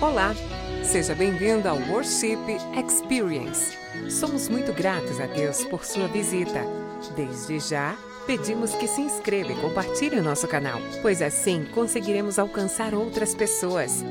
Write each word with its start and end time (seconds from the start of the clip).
Olá, 0.00 0.32
seja 0.84 1.12
bem-vindo 1.12 1.68
ao 1.68 1.76
Worship 1.76 2.38
Experience. 2.76 3.76
Somos 4.08 4.48
muito 4.48 4.72
gratos 4.72 5.18
a 5.18 5.26
Deus 5.26 5.64
por 5.64 5.84
sua 5.84 6.06
visita. 6.06 6.62
Desde 7.16 7.58
já, 7.58 7.96
pedimos 8.24 8.76
que 8.76 8.86
se 8.86 9.00
inscreva 9.00 9.50
e 9.50 9.60
compartilhe 9.60 10.20
o 10.20 10.22
nosso 10.22 10.46
canal, 10.46 10.78
pois 11.02 11.20
assim 11.20 11.66
conseguiremos 11.74 12.38
alcançar 12.38 12.94
outras 12.94 13.34
pessoas. 13.34 14.04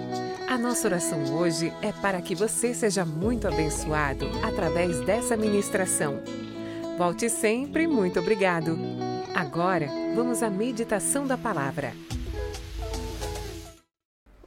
A 0.46 0.58
nossa 0.58 0.89
oração 0.89 1.23
hoje 1.34 1.71
é 1.82 1.94
para 1.94 2.22
que 2.22 2.36
você 2.36 2.74
seja 2.74 3.06
muito 3.06 3.48
abençoado 3.48 4.28
através 4.44 5.00
dessa 5.06 5.38
ministração. 5.38 6.20
Volte 6.98 7.30
sempre, 7.30 7.88
muito 7.88 8.20
obrigado. 8.20 8.78
Agora, 9.34 9.88
vamos 10.14 10.44
à 10.44 10.50
meditação 10.50 11.26
da 11.26 11.38
palavra. 11.38 11.94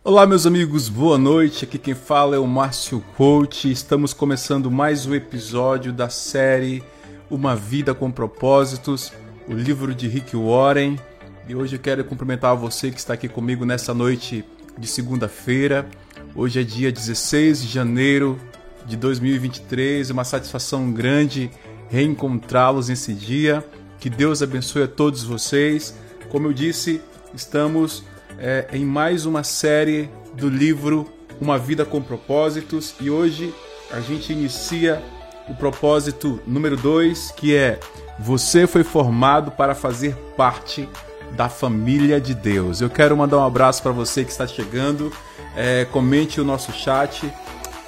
Olá, 0.02 0.26
meus 0.26 0.46
amigos, 0.46 0.88
boa 0.88 1.18
noite. 1.18 1.66
Aqui 1.66 1.76
quem 1.76 1.94
fala 1.94 2.34
é 2.34 2.38
o 2.38 2.46
Márcio 2.46 3.04
Coach. 3.18 3.70
Estamos 3.70 4.14
começando 4.14 4.70
mais 4.70 5.04
um 5.04 5.14
episódio 5.14 5.92
da 5.92 6.08
série 6.08 6.82
Uma 7.28 7.54
Vida 7.54 7.94
com 7.94 8.10
Propósitos, 8.10 9.12
o 9.46 9.52
livro 9.52 9.94
de 9.94 10.08
Rick 10.08 10.34
Warren. 10.34 10.98
E 11.46 11.54
hoje 11.54 11.76
eu 11.76 11.80
quero 11.80 12.02
cumprimentar 12.02 12.56
você 12.56 12.90
que 12.90 12.98
está 12.98 13.12
aqui 13.12 13.28
comigo 13.28 13.66
nessa 13.66 13.92
noite 13.92 14.42
de 14.78 14.86
segunda-feira. 14.86 15.86
Hoje 16.34 16.60
é 16.60 16.64
dia 16.64 16.90
16 16.90 17.60
de 17.60 17.68
janeiro 17.68 18.38
de 18.86 18.96
2023. 18.96 20.08
Uma 20.08 20.24
satisfação 20.24 20.90
grande 20.90 21.50
reencontrá-los 21.90 22.88
nesse 22.88 23.12
dia. 23.12 23.62
Que 23.98 24.08
Deus 24.08 24.40
abençoe 24.42 24.84
a 24.84 24.88
todos 24.88 25.22
vocês. 25.22 25.94
Como 26.30 26.46
eu 26.46 26.54
disse, 26.54 27.02
estamos 27.34 28.02
é, 28.40 28.66
em 28.72 28.84
mais 28.84 29.26
uma 29.26 29.44
série 29.44 30.08
do 30.32 30.48
livro 30.48 31.06
Uma 31.38 31.58
Vida 31.58 31.84
com 31.84 32.00
Propósitos 32.00 32.94
e 32.98 33.10
hoje 33.10 33.54
a 33.92 34.00
gente 34.00 34.32
inicia 34.32 35.02
o 35.46 35.54
propósito 35.54 36.40
número 36.46 36.76
2 36.76 37.32
que 37.36 37.54
é 37.54 37.78
Você 38.18 38.66
foi 38.66 38.82
formado 38.82 39.50
para 39.50 39.74
fazer 39.74 40.14
parte 40.36 40.88
da 41.32 41.48
família 41.48 42.20
de 42.20 42.34
Deus. 42.34 42.80
Eu 42.80 42.88
quero 42.88 43.16
mandar 43.16 43.38
um 43.38 43.44
abraço 43.44 43.82
para 43.82 43.92
você 43.92 44.24
que 44.24 44.30
está 44.30 44.46
chegando. 44.46 45.12
É, 45.54 45.84
comente 45.84 46.40
o 46.40 46.44
nosso 46.44 46.72
chat, 46.72 47.30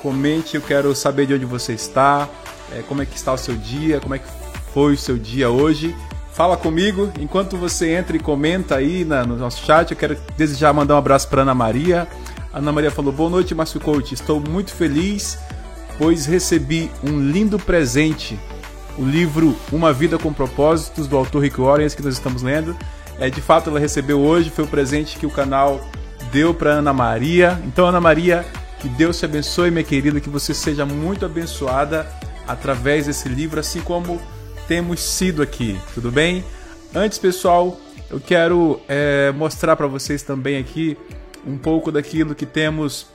comente, 0.01 0.57
eu 0.57 0.61
quero 0.61 0.95
saber 0.95 1.27
de 1.27 1.35
onde 1.35 1.45
você 1.45 1.73
está, 1.73 2.29
é, 2.73 2.83
como 2.83 3.03
é 3.03 3.07
que 3.07 3.17
está 3.17 3.33
o 3.33 3.39
seu 3.39 3.57
dia, 3.57 4.01
como 4.01 4.15
é 4.15 4.19
que 4.19 4.29
foi 4.73 4.95
o 4.95 4.98
seu 4.98 5.17
dia 5.17 5.48
hoje. 5.48 5.95
Fala 6.33 6.57
comigo 6.57 7.13
enquanto 7.21 7.59
você 7.59 7.91
entra 7.91 8.17
e 8.17 8.21
comenta 8.21 8.77
aí 8.77 9.05
na, 9.05 9.23
no 9.23 9.37
nosso 9.37 9.65
chat. 9.67 9.91
Eu 9.91 9.97
quero 9.97 10.17
desejar 10.37 10.73
mandar 10.73 10.95
um 10.95 10.99
abraço 10.99 11.29
para 11.29 11.43
Ana 11.43 11.55
Maria. 11.55 12.09
A 12.51 12.59
Ana 12.59 12.73
Maria 12.73 12.91
falou: 12.91 13.13
Boa 13.13 13.29
noite, 13.29 13.55
Márcio 13.55 13.79
Coach. 13.79 14.15
Estou 14.15 14.41
muito 14.41 14.73
feliz, 14.73 15.39
pois 15.99 16.25
recebi 16.25 16.91
um 17.05 17.21
lindo 17.21 17.59
presente. 17.59 18.39
O 18.99 19.05
livro 19.05 19.55
Uma 19.71 19.93
Vida 19.93 20.19
com 20.19 20.33
Propósitos, 20.33 21.07
do 21.07 21.17
autor 21.17 21.43
Rick 21.43 21.61
Warren, 21.61 21.85
esse 21.85 21.97
que 21.97 22.03
nós 22.03 22.15
estamos 22.15 22.43
lendo. 22.43 22.77
É, 23.19 23.29
de 23.29 23.41
fato, 23.41 23.69
ela 23.69 23.79
recebeu 23.79 24.21
hoje, 24.21 24.51
foi 24.51 24.65
o 24.65 24.69
presente 24.69 25.19
que 25.19 25.27
o 25.27 25.31
canal 25.31 25.81
deu 26.31 26.55
para 26.55 26.73
Ana 26.73 26.93
Maria. 26.95 27.61
Então, 27.67 27.87
Ana 27.87 28.01
Maria, 28.01 28.45
que 28.81 28.89
Deus 28.89 29.19
te 29.19 29.27
abençoe, 29.27 29.71
minha 29.71 29.85
querida, 29.85 30.21
que 30.21 30.31
você 30.31 30.53
seja 30.55 30.85
muito 30.85 31.27
abençoada 31.27 32.07
através 32.49 33.07
desse 33.07 33.29
livro, 33.29 33.61
assim 33.61 33.81
como 33.81 34.21
temos 34.67 35.01
sido 35.01 35.43
aqui, 35.43 35.79
tudo 35.95 36.11
bem? 36.11 36.45
Antes, 36.95 37.19
pessoal, 37.19 37.79
eu 38.11 38.21
quero 38.21 38.81
é, 38.89 39.33
mostrar 39.33 39.77
para 39.77 39.87
vocês 39.87 40.23
também 40.23 40.59
aqui 40.59 40.97
um 41.47 41.57
pouco 41.57 41.91
daquilo 41.91 42.35
que 42.35 42.47
temos 42.47 43.07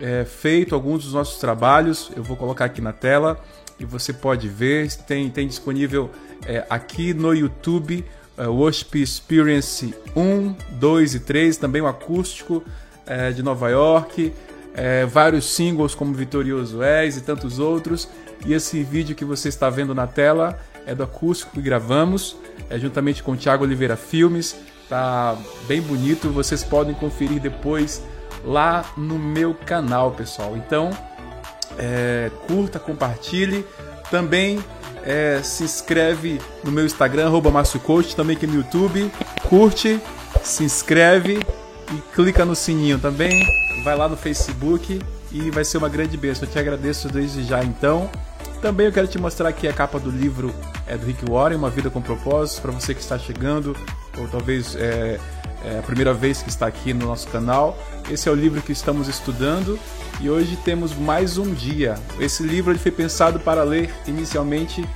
é, 0.00 0.24
feito, 0.24 0.74
alguns 0.74 1.04
dos 1.04 1.12
nossos 1.12 1.38
trabalhos. 1.38 2.10
Eu 2.16 2.22
vou 2.22 2.36
colocar 2.36 2.64
aqui 2.64 2.80
na 2.80 2.92
tela 2.92 3.38
e 3.78 3.84
você 3.84 4.12
pode 4.12 4.48
ver. 4.48 4.90
Tem, 5.06 5.28
tem 5.30 5.46
disponível 5.46 6.10
é, 6.46 6.64
aqui 6.68 7.12
no 7.12 7.34
YouTube 7.34 8.04
é, 8.36 8.46
Worship 8.46 9.02
Experience 9.02 9.94
1, 10.14 10.54
2 10.72 11.14
e 11.14 11.20
3, 11.20 11.56
também 11.56 11.82
o 11.82 11.86
acústico 11.86 12.62
é, 13.06 13.30
de 13.30 13.42
Nova 13.42 13.68
York. 13.68 14.32
É, 14.74 15.06
vários 15.06 15.54
singles 15.54 15.94
como 15.94 16.12
Vitorioso 16.12 16.82
És 16.82 17.16
e 17.16 17.20
tantos 17.20 17.58
outros. 17.58 18.08
E 18.44 18.52
esse 18.52 18.82
vídeo 18.82 19.16
que 19.16 19.24
você 19.24 19.48
está 19.48 19.70
vendo 19.70 19.94
na 19.94 20.06
tela 20.06 20.58
é 20.86 20.94
do 20.94 21.02
acústico 21.02 21.52
que 21.52 21.60
gravamos, 21.60 22.36
é 22.70 22.78
juntamente 22.78 23.22
com 23.22 23.32
o 23.32 23.36
Thiago 23.36 23.64
Oliveira 23.64 23.96
Filmes. 23.96 24.56
Tá 24.88 25.36
bem 25.66 25.82
bonito, 25.82 26.30
vocês 26.30 26.62
podem 26.62 26.94
conferir 26.94 27.40
depois 27.40 28.02
lá 28.44 28.84
no 28.96 29.18
meu 29.18 29.52
canal, 29.52 30.12
pessoal. 30.12 30.56
Então, 30.56 30.90
é, 31.76 32.30
curta, 32.46 32.78
compartilhe. 32.78 33.66
Também 34.10 34.62
é, 35.02 35.40
se 35.42 35.64
inscreve 35.64 36.40
no 36.62 36.70
meu 36.70 36.86
Instagram, 36.86 37.26
arroba 37.26 37.50
Coach, 37.82 38.14
também 38.14 38.36
aqui 38.36 38.46
no 38.46 38.54
YouTube. 38.54 39.10
Curte, 39.48 40.00
se 40.42 40.62
inscreve 40.62 41.40
e 41.92 42.14
clica 42.14 42.44
no 42.44 42.54
sininho 42.54 42.98
também. 42.98 43.44
Vai 43.82 43.96
lá 43.96 44.08
no 44.08 44.16
Facebook 44.16 45.00
e 45.32 45.50
vai 45.50 45.64
ser 45.64 45.78
uma 45.78 45.88
grande 45.88 46.16
bênção. 46.16 46.44
Eu 46.44 46.52
te 46.52 46.58
agradeço 46.58 47.08
desde 47.08 47.42
já 47.42 47.62
então. 47.64 48.08
Também 48.62 48.86
eu 48.86 48.92
quero 48.92 49.06
te 49.06 49.18
mostrar 49.18 49.48
aqui 49.48 49.68
a 49.68 49.72
capa 49.72 49.98
do 49.98 50.10
livro 50.10 50.54
é, 50.86 50.96
do 50.96 51.06
Rick 51.06 51.28
Warren, 51.28 51.56
Uma 51.56 51.70
Vida 51.70 51.90
com 51.90 52.00
Propósitos, 52.00 52.60
para 52.60 52.72
você 52.72 52.94
que 52.94 53.00
está 53.00 53.18
chegando, 53.18 53.76
ou 54.18 54.28
talvez 54.28 54.76
é, 54.76 55.18
é 55.64 55.78
a 55.78 55.82
primeira 55.82 56.14
vez 56.14 56.42
que 56.42 56.48
está 56.48 56.66
aqui 56.66 56.94
no 56.94 57.06
nosso 57.06 57.28
canal. 57.28 57.76
Esse 58.10 58.28
é 58.28 58.32
o 58.32 58.34
livro 58.34 58.62
que 58.62 58.72
estamos 58.72 59.08
estudando 59.08 59.78
e 60.20 60.30
hoje 60.30 60.56
temos 60.64 60.94
mais 60.94 61.38
um 61.38 61.52
dia. 61.52 61.96
Esse 62.20 62.42
livro 62.42 62.72
ele 62.72 62.78
foi 62.78 62.92
pensado 62.92 63.40
para 63.40 63.62
ler 63.62 63.92
inicialmente 64.06 64.88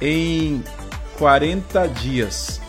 em 0.00 0.62
40 1.18 1.86
dias. 1.88 2.60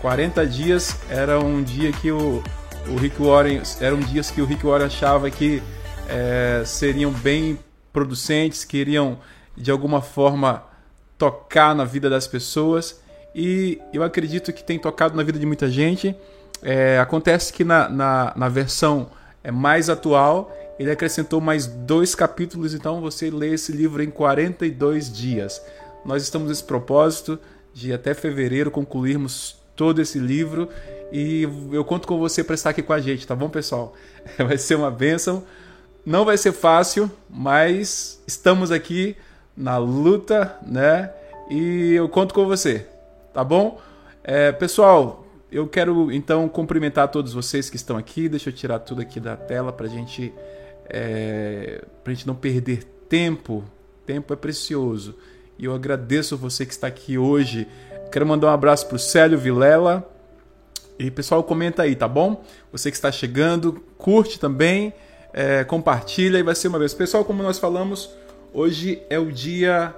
40 0.00 0.46
dias 0.46 0.96
era 1.08 1.38
um 1.40 1.62
dia 1.62 1.92
que 1.92 2.10
o, 2.10 2.42
o 2.88 2.96
Rick 2.96 3.20
Warren, 3.22 3.62
eram 3.80 3.98
dias 4.00 4.30
que 4.30 4.40
o 4.40 4.44
Rick 4.44 4.64
Warren 4.64 4.86
achava 4.86 5.30
que 5.30 5.62
é, 6.08 6.62
seriam 6.64 7.10
bem 7.10 7.58
producentes, 7.92 8.64
que 8.64 8.78
iriam 8.78 9.18
de 9.56 9.70
alguma 9.70 10.00
forma 10.00 10.64
tocar 11.22 11.72
na 11.72 11.84
vida 11.84 12.10
das 12.10 12.26
pessoas 12.26 13.00
e 13.32 13.80
eu 13.92 14.02
acredito 14.02 14.52
que 14.52 14.64
tem 14.64 14.76
tocado 14.76 15.16
na 15.16 15.22
vida 15.22 15.38
de 15.38 15.46
muita 15.46 15.70
gente. 15.70 16.16
É, 16.60 16.98
acontece 16.98 17.52
que 17.52 17.62
na, 17.62 17.88
na, 17.88 18.32
na 18.34 18.48
versão 18.48 19.08
é 19.44 19.52
mais 19.52 19.88
atual 19.88 20.52
ele 20.80 20.90
acrescentou 20.90 21.40
mais 21.40 21.64
dois 21.64 22.16
capítulos, 22.16 22.74
então 22.74 23.00
você 23.00 23.30
lê 23.30 23.54
esse 23.54 23.70
livro 23.70 24.02
em 24.02 24.10
42 24.10 25.12
dias. 25.12 25.62
Nós 26.04 26.24
estamos 26.24 26.48
nesse 26.48 26.64
propósito 26.64 27.38
de 27.72 27.92
até 27.92 28.14
fevereiro 28.14 28.68
concluirmos 28.68 29.62
todo 29.76 30.02
esse 30.02 30.18
livro 30.18 30.68
e 31.12 31.48
eu 31.70 31.84
conto 31.84 32.08
com 32.08 32.18
você 32.18 32.42
para 32.42 32.56
estar 32.56 32.70
aqui 32.70 32.82
com 32.82 32.92
a 32.92 32.98
gente, 32.98 33.28
tá 33.28 33.36
bom, 33.36 33.48
pessoal? 33.48 33.94
Vai 34.38 34.58
ser 34.58 34.74
uma 34.74 34.90
bênção. 34.90 35.44
Não 36.04 36.24
vai 36.24 36.36
ser 36.36 36.50
fácil, 36.50 37.08
mas 37.30 38.20
estamos 38.26 38.72
aqui 38.72 39.16
na 39.56 39.76
luta, 39.76 40.56
né? 40.66 41.10
E 41.50 41.92
eu 41.92 42.08
conto 42.08 42.34
com 42.34 42.46
você, 42.46 42.86
tá 43.32 43.44
bom? 43.44 43.80
É, 44.24 44.52
pessoal, 44.52 45.26
eu 45.50 45.66
quero 45.68 46.10
então 46.10 46.48
cumprimentar 46.48 47.08
todos 47.08 47.34
vocês 47.34 47.68
que 47.68 47.76
estão 47.76 47.96
aqui. 47.96 48.28
Deixa 48.28 48.48
eu 48.48 48.54
tirar 48.54 48.78
tudo 48.78 49.02
aqui 49.02 49.20
da 49.20 49.36
tela 49.36 49.72
para 49.72 49.86
gente, 49.86 50.32
é, 50.88 51.82
gente 52.08 52.26
não 52.26 52.34
perder 52.34 52.84
tempo. 53.08 53.62
Tempo 54.06 54.32
é 54.32 54.36
precioso. 54.36 55.14
E 55.58 55.66
eu 55.66 55.74
agradeço 55.74 56.36
você 56.36 56.64
que 56.64 56.72
está 56.72 56.86
aqui 56.86 57.18
hoje. 57.18 57.68
Quero 58.10 58.26
mandar 58.26 58.48
um 58.48 58.50
abraço 58.50 58.86
para 58.86 58.96
o 58.96 58.98
Célio 58.98 59.38
Vilela. 59.38 60.08
E 60.98 61.10
pessoal, 61.10 61.42
comenta 61.42 61.82
aí, 61.82 61.94
tá 61.94 62.08
bom? 62.08 62.42
Você 62.70 62.90
que 62.90 62.96
está 62.96 63.12
chegando, 63.12 63.82
curte 63.98 64.38
também, 64.38 64.92
é, 65.32 65.64
compartilha 65.64 66.38
e 66.38 66.42
vai 66.42 66.54
ser 66.54 66.68
uma 66.68 66.78
vez. 66.78 66.94
Pessoal, 66.94 67.24
como 67.24 67.42
nós 67.42 67.58
falamos, 67.58 68.10
Hoje 68.54 69.00
é 69.08 69.18
o 69.18 69.32
dia 69.32 69.94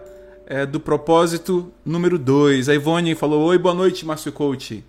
é, 0.47 0.65
do 0.65 0.79
propósito 0.79 1.73
número 1.85 2.17
2. 2.17 2.69
A 2.69 2.75
Ivone 2.75 3.17
falou: 3.17 3.47
Oi, 3.47 3.59
boa 3.59 3.75
noite, 3.75 4.07
Márcio 4.07 4.31
Coach. 4.31 4.85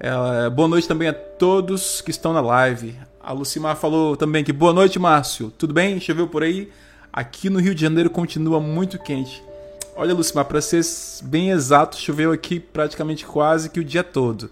É, 0.00 0.50
boa 0.50 0.66
noite 0.66 0.88
também 0.88 1.06
a 1.06 1.12
todos 1.12 2.00
que 2.00 2.10
estão 2.10 2.32
na 2.32 2.40
live. 2.40 2.96
A 3.22 3.32
Lucimar 3.32 3.76
falou 3.76 4.16
também 4.16 4.42
que 4.42 4.52
boa 4.52 4.72
noite, 4.72 4.98
Márcio. 4.98 5.52
Tudo 5.56 5.72
bem? 5.72 6.00
Choveu 6.00 6.26
por 6.26 6.42
aí? 6.42 6.68
Aqui 7.12 7.48
no 7.48 7.60
Rio 7.60 7.76
de 7.76 7.80
Janeiro 7.80 8.10
continua 8.10 8.58
muito 8.58 8.98
quente. 8.98 9.40
Olha, 9.94 10.12
Lucimar, 10.12 10.44
para 10.46 10.60
ser 10.60 10.82
bem 11.22 11.50
exato, 11.50 11.96
choveu 11.96 12.32
aqui 12.32 12.58
praticamente 12.58 13.24
quase 13.24 13.70
que 13.70 13.78
o 13.78 13.84
dia 13.84 14.02
todo. 14.02 14.50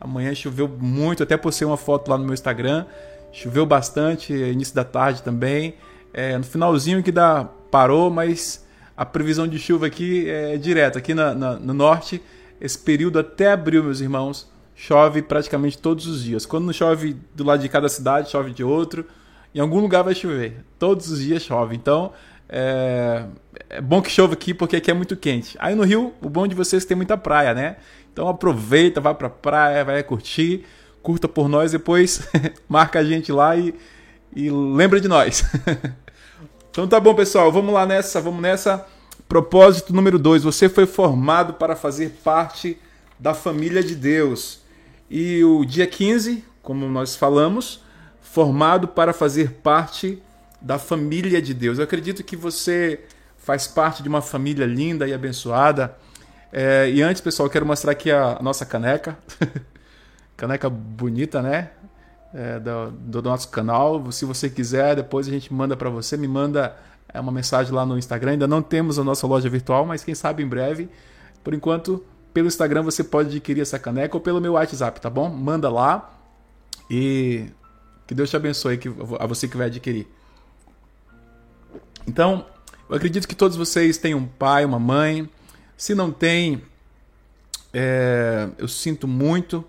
Amanhã 0.00 0.32
choveu 0.36 0.68
muito, 0.68 1.24
até 1.24 1.36
postei 1.36 1.66
uma 1.66 1.76
foto 1.76 2.12
lá 2.12 2.16
no 2.16 2.24
meu 2.24 2.34
Instagram. 2.34 2.86
Choveu 3.32 3.66
bastante, 3.66 4.32
início 4.32 4.72
da 4.72 4.84
tarde 4.84 5.20
também. 5.20 5.74
É, 6.12 6.36
no 6.36 6.44
finalzinho 6.44 7.02
que 7.02 7.12
dá 7.12 7.44
parou, 7.70 8.10
mas 8.10 8.66
a 8.96 9.04
previsão 9.04 9.46
de 9.46 9.58
chuva 9.58 9.86
aqui 9.86 10.28
é 10.28 10.56
direta. 10.56 10.98
Aqui 10.98 11.14
na, 11.14 11.34
na, 11.34 11.54
no 11.54 11.74
norte, 11.74 12.22
esse 12.60 12.78
período 12.78 13.18
até 13.18 13.52
abril, 13.52 13.84
meus 13.84 14.00
irmãos, 14.00 14.50
chove 14.74 15.22
praticamente 15.22 15.78
todos 15.78 16.06
os 16.06 16.22
dias. 16.22 16.46
Quando 16.46 16.64
não 16.64 16.72
chove 16.72 17.16
do 17.34 17.44
lado 17.44 17.60
de 17.60 17.68
cada 17.68 17.88
cidade, 17.88 18.30
chove 18.30 18.52
de 18.52 18.64
outro. 18.64 19.06
em 19.54 19.60
algum 19.60 19.80
lugar 19.80 20.02
vai 20.02 20.14
chover. 20.14 20.64
Todos 20.78 21.10
os 21.10 21.20
dias 21.20 21.42
chove. 21.42 21.76
Então, 21.76 22.12
é, 22.48 23.24
é 23.68 23.80
bom 23.80 24.00
que 24.00 24.10
chova 24.10 24.32
aqui 24.32 24.54
porque 24.54 24.76
aqui 24.76 24.90
é 24.90 24.94
muito 24.94 25.16
quente. 25.16 25.56
Aí 25.60 25.74
no 25.74 25.82
Rio, 25.82 26.14
o 26.22 26.30
bom 26.30 26.46
de 26.46 26.54
vocês 26.54 26.84
é 26.84 26.88
tem 26.88 26.96
muita 26.96 27.16
praia, 27.16 27.52
né? 27.52 27.76
Então 28.12 28.28
aproveita, 28.28 29.00
vai 29.00 29.14
pra 29.14 29.28
praia, 29.28 29.84
vai 29.84 30.02
curtir, 30.02 30.64
curta 31.02 31.28
por 31.28 31.48
nós, 31.48 31.72
depois 31.72 32.26
marca 32.68 32.98
a 32.98 33.04
gente 33.04 33.30
lá 33.30 33.54
e, 33.54 33.74
e 34.34 34.50
lembra 34.50 35.00
de 35.00 35.08
nós. 35.08 35.44
então 36.70 36.86
tá 36.86 36.98
bom, 37.00 37.14
pessoal, 37.14 37.50
vamos 37.50 37.72
lá 37.72 37.86
nessa, 37.86 38.20
vamos 38.20 38.42
nessa. 38.42 38.86
Propósito 39.28 39.92
número 39.92 40.18
2, 40.18 40.42
você 40.42 40.68
foi 40.68 40.86
formado 40.86 41.54
para 41.54 41.76
fazer 41.76 42.20
parte 42.24 42.78
da 43.18 43.34
família 43.34 43.82
de 43.82 43.94
Deus. 43.94 44.60
E 45.10 45.42
o 45.44 45.64
dia 45.64 45.86
15, 45.86 46.44
como 46.62 46.88
nós 46.88 47.16
falamos, 47.16 47.82
formado 48.22 48.88
para 48.88 49.12
fazer 49.12 49.52
parte 49.62 50.22
da 50.60 50.78
família 50.78 51.40
de 51.40 51.54
Deus. 51.54 51.78
Eu 51.78 51.84
acredito 51.84 52.22
que 52.22 52.36
você 52.36 53.00
faz 53.36 53.66
parte 53.66 54.02
de 54.02 54.08
uma 54.08 54.20
família 54.20 54.66
linda 54.66 55.06
e 55.08 55.14
abençoada. 55.14 55.96
É, 56.52 56.90
e 56.90 57.02
antes, 57.02 57.20
pessoal, 57.20 57.46
eu 57.46 57.50
quero 57.50 57.66
mostrar 57.66 57.92
aqui 57.92 58.10
a 58.10 58.38
nossa 58.42 58.66
caneca. 58.66 59.18
caneca 60.36 60.68
bonita, 60.68 61.40
né? 61.40 61.70
É, 62.32 62.60
do, 62.60 62.90
do, 62.90 63.22
nosso 63.22 63.48
canal. 63.48 64.12
Se 64.12 64.24
você 64.24 64.50
quiser, 64.50 64.96
depois 64.96 65.26
a 65.26 65.30
gente 65.30 65.52
manda 65.52 65.76
para 65.76 65.88
você. 65.88 66.16
Me 66.16 66.28
manda 66.28 66.76
é, 67.12 67.18
uma 67.18 67.32
mensagem 67.32 67.72
lá 67.72 67.86
no 67.86 67.96
Instagram. 67.96 68.32
Ainda 68.32 68.46
não 68.46 68.60
temos 68.60 68.98
a 68.98 69.04
nossa 69.04 69.26
loja 69.26 69.48
virtual, 69.48 69.86
mas 69.86 70.04
quem 70.04 70.14
sabe 70.14 70.42
em 70.42 70.46
breve. 70.46 70.90
Por 71.42 71.54
enquanto, 71.54 72.04
pelo 72.34 72.46
Instagram 72.46 72.82
você 72.82 73.02
pode 73.02 73.30
adquirir 73.30 73.62
essa 73.62 73.78
caneca 73.78 74.16
ou 74.16 74.20
pelo 74.20 74.40
meu 74.40 74.52
WhatsApp, 74.52 75.00
tá 75.00 75.08
bom? 75.08 75.28
Manda 75.30 75.70
lá 75.70 76.14
e 76.90 77.46
que 78.06 78.14
Deus 78.14 78.30
te 78.30 78.36
abençoe 78.36 78.80
a 79.18 79.26
você 79.26 79.48
que 79.48 79.56
vai 79.56 79.66
adquirir. 79.66 80.06
Então, 82.06 82.46
eu 82.88 82.96
acredito 82.96 83.28
que 83.28 83.34
todos 83.34 83.56
vocês 83.56 83.98
têm 83.98 84.14
um 84.14 84.26
pai, 84.26 84.64
uma 84.64 84.78
mãe. 84.78 85.28
Se 85.76 85.94
não 85.94 86.10
tem, 86.10 86.62
é, 87.72 88.48
eu 88.56 88.66
sinto 88.66 89.06
muito. 89.06 89.62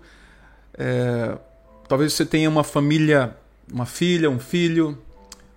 É, 0.72 1.36
talvez 1.90 2.12
você 2.12 2.24
tenha 2.24 2.48
uma 2.48 2.62
família, 2.62 3.36
uma 3.68 3.84
filha, 3.84 4.30
um 4.30 4.38
filho. 4.38 4.96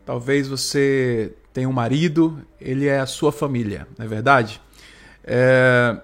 Talvez 0.03 0.47
você 0.47 1.31
tenha 1.53 1.69
um 1.69 1.71
marido. 1.71 2.41
Ele 2.59 2.87
é 2.87 2.99
a 2.99 3.05
sua 3.05 3.31
família, 3.31 3.87
não 3.95 4.03
é 4.03 4.09
verdade? 4.09 4.59
É, 5.23 5.95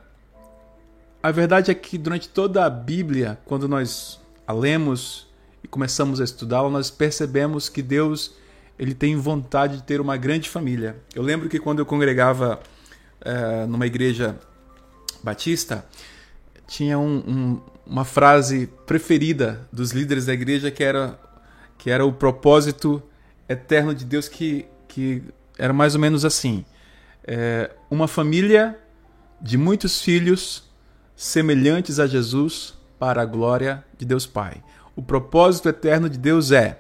a 1.23 1.31
verdade 1.31 1.71
é 1.71 1.73
que 1.73 1.97
durante 1.97 2.29
toda 2.29 2.63
a 2.63 2.69
Bíblia, 2.69 3.39
quando 3.43 3.67
nós 3.67 4.21
a 4.45 4.53
lemos 4.53 5.27
e 5.63 5.67
começamos 5.67 6.21
a 6.21 6.23
estudá-la, 6.23 6.69
nós 6.69 6.91
percebemos 6.91 7.67
que 7.67 7.81
Deus 7.81 8.35
ele 8.77 8.93
tem 8.93 9.15
vontade 9.15 9.77
de 9.77 9.83
ter 9.83 9.99
uma 9.99 10.15
grande 10.15 10.47
família. 10.47 10.95
Eu 11.15 11.23
lembro 11.23 11.49
que 11.49 11.57
quando 11.57 11.79
eu 11.79 11.87
congregava 11.87 12.59
é, 13.21 13.65
numa 13.65 13.87
igreja 13.87 14.39
batista, 15.23 15.83
tinha 16.67 16.99
um, 16.99 17.17
um, 17.17 17.61
uma 17.89 18.06
frase 18.06 18.69
preferida 18.86 19.68
dos 19.74 19.91
líderes 19.91 20.27
da 20.27 20.33
igreja 20.33 20.69
que 20.69 20.83
era, 20.83 21.19
que 21.75 21.89
era 21.89 22.06
o 22.06 22.13
propósito 22.13 23.01
eterno 23.47 23.95
de 23.95 24.06
Deus, 24.06 24.30
que, 24.30 24.68
que 24.88 25.24
era 25.57 25.74
mais 25.74 25.95
ou 25.95 26.01
menos 26.01 26.24
assim: 26.24 26.63
é, 27.25 27.71
uma 27.89 28.07
família 28.07 28.77
de 29.41 29.57
muitos 29.57 30.01
filhos 30.01 30.69
semelhantes 31.15 32.00
a 32.00 32.06
Jesus 32.06 32.77
para 33.00 33.24
a 33.24 33.25
glória 33.25 33.83
de 33.97 34.06
Deus 34.06 34.27
Pai. 34.27 34.63
O 34.95 35.01
propósito 35.01 35.68
eterno 35.68 36.07
de 36.07 36.18
Deus 36.18 36.51
é 36.51 36.80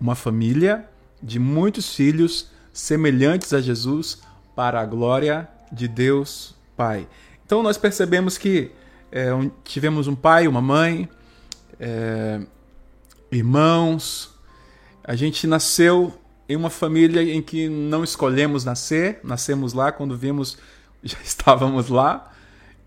uma 0.00 0.16
família 0.16 0.88
de 1.22 1.38
muitos 1.38 1.94
filhos 1.94 2.50
semelhantes 2.72 3.52
a 3.52 3.60
Jesus 3.60 4.20
para 4.56 4.80
a 4.80 4.86
glória 4.86 5.48
de 5.70 5.86
Deus 5.86 6.56
Pai. 6.76 7.06
Então 7.44 7.62
nós 7.62 7.78
percebemos 7.78 8.36
que 8.36 8.72
é, 9.10 9.30
tivemos 9.64 10.06
um 10.06 10.14
pai, 10.14 10.46
uma 10.46 10.60
mãe, 10.60 11.08
é, 11.78 12.40
irmãos. 13.30 14.34
A 15.04 15.14
gente 15.14 15.46
nasceu 15.46 16.12
em 16.48 16.56
uma 16.56 16.70
família 16.70 17.22
em 17.22 17.42
que 17.42 17.68
não 17.68 18.04
escolhemos 18.04 18.64
nascer, 18.64 19.20
nascemos 19.22 19.72
lá 19.72 19.92
quando 19.92 20.16
vimos 20.16 20.58
já 21.02 21.18
estávamos 21.22 21.88
lá 21.88 22.32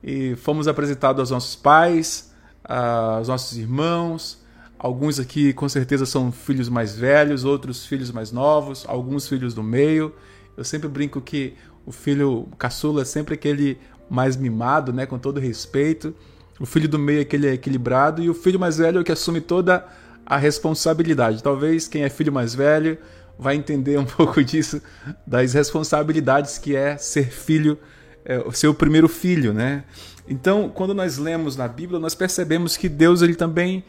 e 0.04 0.36
fomos 0.36 0.68
apresentados 0.68 1.20
aos 1.20 1.32
nossos 1.32 1.56
pais, 1.56 2.34
aos 2.64 3.28
nossos 3.28 3.58
irmãos, 3.58 4.42
Alguns 4.84 5.20
aqui 5.20 5.54
com 5.54 5.70
certeza 5.70 6.08
são 6.08 6.32
filhos 6.32 6.68
mais 6.68 6.96
velhos, 6.96 7.46
outros 7.46 7.86
filhos 7.86 8.10
mais 8.10 8.32
novos, 8.32 8.84
alguns 8.88 9.28
filhos 9.28 9.54
do 9.54 9.62
meio. 9.62 10.12
Eu 10.58 10.64
sempre 10.64 10.90
brinco 10.90 11.22
que 11.22 11.54
o 11.86 11.92
filho 11.92 12.48
caçula 12.58 13.04
é 13.04 13.06
sempre 13.06 13.36
aquele 13.36 13.78
mais 14.12 14.36
mimado, 14.36 14.92
né, 14.92 15.06
com 15.06 15.18
todo 15.18 15.40
respeito. 15.40 16.14
O 16.60 16.66
filho 16.66 16.90
do 16.90 17.00
meio 17.00 17.20
é 17.20 17.22
aquele 17.22 17.50
equilibrado 17.50 18.22
e 18.22 18.30
o 18.30 18.34
filho 18.34 18.60
mais 18.60 18.78
velho 18.78 18.98
é 18.98 19.02
o 19.02 19.04
que 19.06 19.12
assume 19.12 19.40
toda 19.40 19.88
a 20.26 20.36
responsabilidade. 20.36 21.42
Talvez 21.42 21.88
quem 21.88 22.04
é 22.04 22.10
filho 22.10 22.32
mais 22.32 22.54
velho 22.54 22.98
vai 23.40 23.56
entender 23.56 23.98
um 23.98 24.04
pouco 24.06 24.44
disso, 24.44 24.82
das 25.26 25.54
responsabilidades 25.54 26.58
que 26.58 26.76
é 26.76 26.98
ser 26.98 27.32
filho, 27.32 27.80
é, 28.26 28.44
ser 28.52 28.68
o 28.68 28.74
primeiro 28.74 29.08
filho, 29.08 29.54
né? 29.54 29.86
Então, 30.28 30.70
quando 30.70 30.94
nós 30.94 31.18
lemos 31.18 31.56
na 31.56 31.68
Bíblia, 31.68 31.98
nós 31.98 32.14
percebemos 32.14 32.76
que 32.76 32.90
Deus 32.90 33.22
ele 33.22 33.36
também 33.36 33.84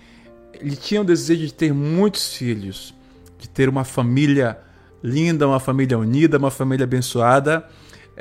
ele 0.54 0.76
tinha 0.76 1.00
o 1.00 1.04
desejo 1.04 1.46
de 1.46 1.52
ter 1.52 1.74
muitos 1.74 2.34
filhos, 2.34 2.94
de 3.38 3.48
ter 3.48 3.68
uma 3.68 3.84
família 3.84 4.58
linda, 5.02 5.48
uma 5.48 5.58
família 5.58 5.98
unida, 5.98 6.38
uma 6.38 6.50
família 6.50 6.84
abençoada. 6.84 7.66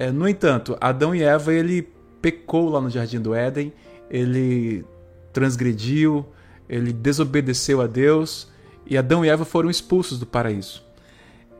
É, 0.01 0.11
no 0.11 0.27
entanto, 0.27 0.75
Adão 0.81 1.13
e 1.13 1.21
Eva 1.21 1.53
ele 1.53 1.87
pecou 2.19 2.69
lá 2.69 2.81
no 2.81 2.89
jardim 2.89 3.19
do 3.19 3.35
Éden, 3.35 3.71
ele 4.09 4.83
transgrediu, 5.31 6.25
ele 6.67 6.91
desobedeceu 6.91 7.79
a 7.81 7.85
Deus 7.85 8.47
e 8.83 8.97
Adão 8.97 9.23
e 9.23 9.29
Eva 9.29 9.45
foram 9.45 9.69
expulsos 9.69 10.17
do 10.17 10.25
paraíso. 10.25 10.81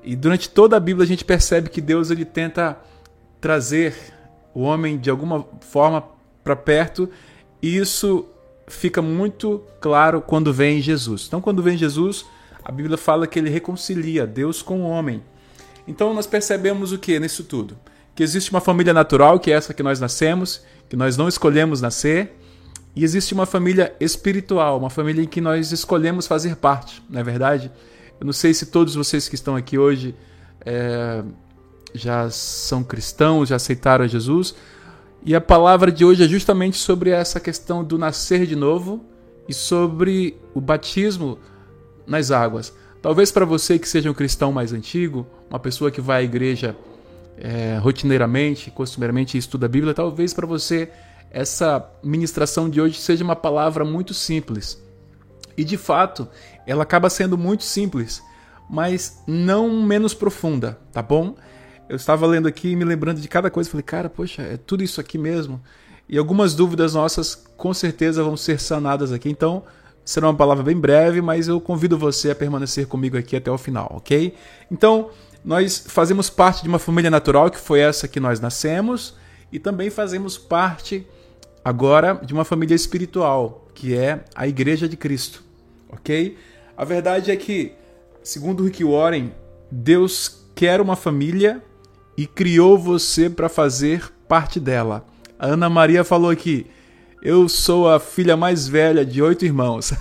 E 0.04 0.16
durante 0.16 0.50
toda 0.50 0.76
a 0.76 0.80
Bíblia 0.80 1.04
a 1.04 1.08
gente 1.08 1.24
percebe 1.24 1.70
que 1.70 1.80
Deus 1.80 2.10
ele 2.10 2.26
tenta 2.26 2.80
trazer 3.40 3.94
o 4.56 4.62
homem 4.62 4.98
de 4.98 5.12
alguma 5.12 5.46
forma 5.60 6.04
para 6.44 6.56
perto, 6.56 7.08
e 7.62 7.78
isso 7.78 8.26
fica 8.66 9.04
muito 9.04 9.62
claro 9.80 10.20
quando 10.20 10.52
vem 10.52 10.82
Jesus. 10.82 11.26
Então, 11.28 11.42
quando 11.42 11.62
vem 11.62 11.78
Jesus, 11.78 12.26
a 12.66 12.72
Bíblia 12.72 12.98
fala 12.98 13.28
que 13.28 13.38
ele 13.38 13.52
reconcilia 13.52 14.26
Deus 14.26 14.64
com 14.64 14.82
o 14.82 14.90
homem. 14.90 15.22
Então, 15.88 16.12
nós 16.12 16.26
percebemos 16.26 16.92
o 16.92 16.98
que 16.98 17.20
nisso 17.20 17.44
tudo? 17.44 17.78
Que 18.16 18.24
existe 18.24 18.52
uma 18.52 18.62
família 18.62 18.94
natural, 18.94 19.40
que 19.40 19.52
é 19.52 19.56
essa 19.56 19.74
que 19.74 19.84
nós 19.84 20.00
nascemos, 20.00 20.62
que 20.90 20.96
nós 20.96 21.16
não 21.18 21.28
escolhemos 21.28 21.82
nascer, 21.82 22.38
e 22.96 23.04
existe 23.04 23.34
uma 23.34 23.46
família 23.46 23.96
espiritual, 24.00 24.78
uma 24.78 24.90
família 24.90 25.24
em 25.24 25.28
que 25.28 25.40
nós 25.40 25.72
escolhemos 25.72 26.28
fazer 26.28 26.58
parte, 26.58 27.02
não 27.10 27.22
é 27.22 27.24
verdade? 27.24 27.72
Eu 28.20 28.26
não 28.26 28.34
sei 28.34 28.54
se 28.54 28.66
todos 28.66 28.96
vocês 28.96 29.30
que 29.30 29.36
estão 29.36 29.56
aqui 29.56 29.78
hoje 29.78 30.14
é, 30.66 31.24
já 31.94 32.30
são 32.30 32.84
cristãos, 32.84 33.50
já 33.50 33.56
aceitaram 33.56 34.08
Jesus, 34.08 34.54
e 35.24 35.34
a 35.34 35.40
palavra 35.40 35.92
de 35.92 36.04
hoje 36.04 36.24
é 36.24 36.28
justamente 36.28 36.78
sobre 36.78 37.12
essa 37.12 37.40
questão 37.40 37.84
do 37.84 37.98
nascer 37.98 38.46
de 38.46 38.56
novo 38.56 39.06
e 39.48 39.54
sobre 39.54 40.38
o 40.54 40.60
batismo 40.60 41.40
nas 42.06 42.32
águas. 42.32 42.74
Talvez 43.02 43.32
para 43.32 43.46
você 43.46 43.80
que 43.80 43.88
seja 43.88 44.10
um 44.12 44.14
cristão 44.14 44.52
mais 44.52 44.74
antigo, 44.74 45.26
uma 45.50 45.60
pessoa 45.60 45.90
que 45.90 46.02
vai 46.02 46.22
à 46.22 46.24
igreja 46.24 46.76
é, 47.38 47.78
rotineiramente, 47.78 48.72
costumeiramente 48.72 49.38
estuda 49.38 49.66
a 49.66 49.70
Bíblia, 49.70 49.94
talvez 49.94 50.34
para 50.34 50.48
você 50.48 50.90
essa 51.30 51.90
ministração 52.04 52.70
de 52.70 52.82
hoje 52.82 53.00
seja 53.00 53.24
uma 53.24 53.36
palavra 53.36 53.86
muito 53.86 54.14
simples. 54.14 54.82
E 55.58 55.64
de 55.64 55.78
fato, 55.78 56.28
ela 56.68 56.84
acaba 56.84 57.10
sendo 57.10 57.38
muito 57.38 57.64
simples, 57.64 58.22
mas 58.70 59.24
não 59.28 59.82
menos 59.82 60.14
profunda, 60.14 60.78
tá 60.92 61.02
bom? 61.02 61.36
eu 61.92 61.98
estava 61.98 62.26
lendo 62.26 62.48
aqui 62.48 62.70
e 62.70 62.76
me 62.76 62.86
lembrando 62.86 63.20
de 63.20 63.28
cada 63.28 63.52
coisa. 63.52 63.70
Falei, 63.70 63.84
cara, 63.84 64.10
poxa, 64.10 64.42
é 64.44 64.56
tudo 64.56 64.82
isso 64.82 65.02
aqui 65.02 65.18
mesmo. 65.18 65.62
E 66.08 66.18
algumas 66.18 66.56
dúvidas 66.56 66.94
nossas 66.94 67.36
com 67.36 67.74
certeza 67.74 68.24
vão 68.24 68.38
ser 68.38 68.62
sanadas 68.62 69.12
aqui. 69.12 69.30
Então, 69.30 69.64
será 70.06 70.28
uma 70.28 70.34
palavra 70.34 70.64
bem 70.64 70.78
breve, 70.78 71.22
mas 71.22 71.50
eu 71.50 71.60
convido 71.60 71.98
você 71.98 72.32
a 72.32 72.36
permanecer 72.36 72.88
comigo 72.88 73.18
aqui 73.18 73.36
até 73.36 73.52
o 73.52 73.58
final, 73.58 73.92
ok? 73.98 74.34
Então, 74.72 75.10
nós 75.44 75.84
fazemos 75.88 76.30
parte 76.30 76.64
de 76.64 76.70
uma 76.70 76.80
família 76.80 77.10
natural, 77.10 77.50
que 77.50 77.60
foi 77.60 77.80
essa 77.80 78.08
que 78.08 78.20
nós 78.20 78.40
nascemos, 78.40 79.16
e 79.52 79.60
também 79.60 79.90
fazemos 79.90 80.38
parte 80.38 81.06
agora 81.64 82.20
de 82.24 82.34
uma 82.34 82.46
família 82.46 82.76
espiritual, 82.76 83.68
que 83.74 83.96
é 83.96 84.24
a 84.36 84.48
Igreja 84.48 84.88
de 84.88 84.98
Cristo, 84.98 85.44
ok? 85.90 86.38
A 86.78 86.86
verdade 86.86 87.32
é 87.32 87.36
que, 87.36 87.74
segundo 88.24 88.64
Rick 88.64 88.84
Warren, 88.84 89.32
Deus 89.72 90.46
quer 90.56 90.82
uma 90.82 90.96
família 90.96 91.62
e 92.18 92.28
criou 92.28 92.78
você 92.78 93.30
para 93.30 93.50
fazer 93.50 94.12
parte 94.28 94.60
dela. 94.60 95.06
A 95.38 95.48
Ana 95.48 95.70
Maria 95.70 96.04
falou 96.04 96.30
aqui: 96.30 96.68
Eu 97.22 97.50
sou 97.50 97.90
a 97.90 98.00
filha 98.00 98.38
mais 98.38 98.68
velha 98.68 99.06
de 99.06 99.22
oito 99.22 99.46
irmãos. 99.46 99.94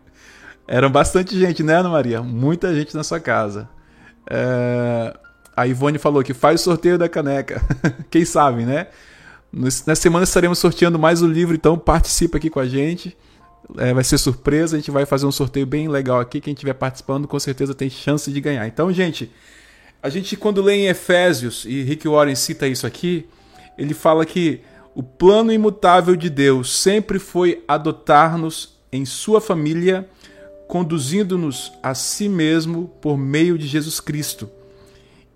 Era 0.66 0.88
bastante 0.88 1.38
gente, 1.38 1.62
né, 1.62 1.76
Ana 1.76 1.88
Maria? 1.88 2.22
Muita 2.22 2.74
gente 2.74 2.94
na 2.94 3.04
sua 3.04 3.20
casa. 3.20 3.68
É... 4.28 5.16
A 5.56 5.66
Ivone 5.66 5.98
falou 5.98 6.22
que 6.22 6.34
faz 6.34 6.60
o 6.60 6.64
sorteio 6.64 6.98
da 6.98 7.08
caneca. 7.08 7.62
Quem 8.10 8.24
sabe, 8.24 8.64
né? 8.64 8.88
Nessa 9.52 9.94
semana 9.94 10.24
estaremos 10.24 10.58
sorteando 10.58 10.98
mais 10.98 11.22
o 11.22 11.28
livro, 11.28 11.54
então 11.54 11.78
participa 11.78 12.38
aqui 12.38 12.50
com 12.50 12.58
a 12.58 12.66
gente. 12.66 13.16
É, 13.78 13.94
vai 13.94 14.02
ser 14.02 14.18
surpresa, 14.18 14.76
a 14.76 14.78
gente 14.80 14.90
vai 14.90 15.06
fazer 15.06 15.26
um 15.26 15.32
sorteio 15.32 15.64
bem 15.64 15.88
legal 15.88 16.18
aqui. 16.18 16.40
Quem 16.40 16.52
estiver 16.52 16.74
participando 16.74 17.28
com 17.28 17.38
certeza 17.38 17.72
tem 17.72 17.88
chance 17.88 18.32
de 18.32 18.40
ganhar. 18.40 18.66
Então, 18.66 18.92
gente, 18.92 19.30
a 20.02 20.08
gente 20.08 20.36
quando 20.36 20.60
lê 20.60 20.74
em 20.74 20.86
Efésios, 20.88 21.64
e 21.64 21.82
Rick 21.82 22.08
Warren 22.08 22.34
cita 22.34 22.66
isso 22.66 22.84
aqui, 22.84 23.28
ele 23.78 23.94
fala 23.94 24.26
que 24.26 24.60
o 24.94 25.02
plano 25.02 25.52
imutável 25.52 26.16
de 26.16 26.28
Deus 26.28 26.76
sempre 26.76 27.18
foi 27.18 27.64
adotar-nos 27.66 28.76
em 28.92 29.04
sua 29.04 29.40
família, 29.40 30.08
conduzindo-nos 30.66 31.72
a 31.82 31.94
si 31.94 32.28
mesmo 32.28 32.90
por 33.00 33.16
meio 33.16 33.58
de 33.58 33.66
Jesus 33.66 34.00
Cristo. 34.00 34.48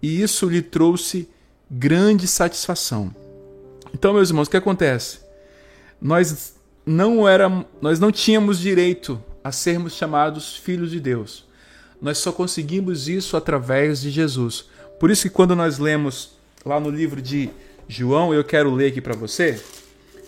E 0.03 0.23
isso 0.23 0.49
lhe 0.49 0.63
trouxe 0.63 1.29
grande 1.71 2.27
satisfação. 2.27 3.15
Então, 3.93 4.13
meus 4.13 4.31
irmãos, 4.31 4.49
o 4.49 4.51
que 4.51 4.57
acontece? 4.57 5.21
Nós 6.01 6.55
não 6.85 7.29
era, 7.29 7.65
nós 7.81 7.99
não 7.99 8.11
tínhamos 8.11 8.59
direito 8.59 9.23
a 9.43 9.53
sermos 9.53 9.95
chamados 9.95 10.57
filhos 10.57 10.91
de 10.91 11.01
Deus. 11.01 11.45
Nós 12.01 12.19
só 12.19 12.31
conseguimos 12.31 13.09
isso 13.09 13.37
através 13.37 14.01
de 14.01 14.11
Jesus. 14.11 14.67
Por 15.01 15.11
isso 15.11 15.23
que 15.23 15.31
quando 15.31 15.57
nós 15.57 15.79
lemos 15.79 16.33
lá 16.65 16.79
no 16.79 16.91
livro 16.91 17.21
de 17.21 17.51
João, 17.89 18.33
eu 18.33 18.45
quero 18.45 18.73
ler 18.73 18.89
aqui 18.89 19.01
para 19.01 19.17
você. 19.17 19.61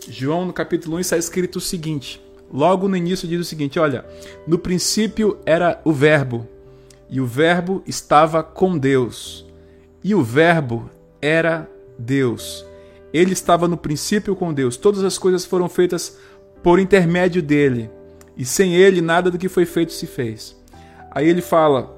João, 0.08 0.46
no 0.46 0.52
capítulo 0.52 0.96
1, 0.96 1.00
está 1.00 1.16
escrito 1.16 1.56
o 1.56 1.60
seguinte: 1.60 2.20
logo 2.52 2.88
no 2.88 2.96
início 2.96 3.28
diz 3.28 3.40
o 3.40 3.44
seguinte: 3.44 3.78
olha, 3.78 4.04
no 4.46 4.58
princípio 4.58 5.38
era 5.44 5.80
o 5.84 5.92
Verbo, 5.92 6.46
e 7.08 7.20
o 7.20 7.26
Verbo 7.26 7.82
estava 7.86 8.42
com 8.42 8.76
Deus, 8.76 9.46
e 10.02 10.14
o 10.14 10.22
Verbo 10.22 10.90
era 11.20 11.68
Deus. 11.98 12.64
Ele 13.12 13.32
estava 13.32 13.66
no 13.66 13.76
princípio 13.76 14.36
com 14.36 14.54
Deus. 14.54 14.76
Todas 14.76 15.02
as 15.02 15.18
coisas 15.18 15.44
foram 15.44 15.68
feitas 15.68 16.16
por 16.62 16.78
intermédio 16.78 17.42
dele, 17.42 17.90
e 18.36 18.44
sem 18.44 18.74
ele 18.74 19.00
nada 19.00 19.30
do 19.30 19.38
que 19.38 19.48
foi 19.48 19.66
feito 19.66 19.92
se 19.92 20.06
fez. 20.06 20.56
Aí 21.10 21.28
ele 21.28 21.42
fala: 21.42 21.96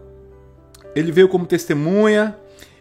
ele 0.95 1.13
veio 1.13 1.29
como 1.29 1.47
testemunha, 1.47 2.37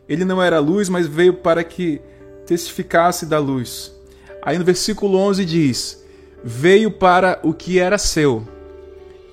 ele 0.08 0.26
não 0.26 0.42
era 0.42 0.60
luz, 0.60 0.90
mas 0.90 1.08
veio 1.08 1.34
para 1.34 1.64
que 1.64 2.02
testificasse 2.46 3.26
da 3.26 3.40
luz. 3.40 3.94
Aí 4.42 4.58
no 4.58 4.66
versículo 4.66 5.18
11 5.18 5.46
diz: 5.46 6.01
Veio 6.44 6.92
para 6.92 7.40
o 7.44 7.54
que 7.54 7.80
era 7.80 7.98
seu, 7.98 8.48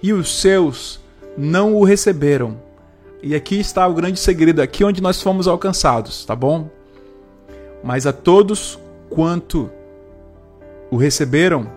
e 0.02 0.12
os 0.12 0.40
seus 0.40 1.00
não 1.36 1.74
o 1.74 1.84
receberam. 1.84 2.60
E 3.22 3.34
aqui 3.34 3.58
está 3.58 3.86
o 3.86 3.94
grande 3.94 4.18
segredo, 4.18 4.60
aqui 4.60 4.84
onde 4.84 5.00
nós 5.00 5.20
fomos 5.22 5.48
alcançados, 5.48 6.24
tá 6.24 6.36
bom? 6.36 6.70
Mas 7.82 8.06
a 8.06 8.12
todos 8.12 8.78
quanto 9.08 9.70
o 10.90 10.96
receberam, 10.96 11.70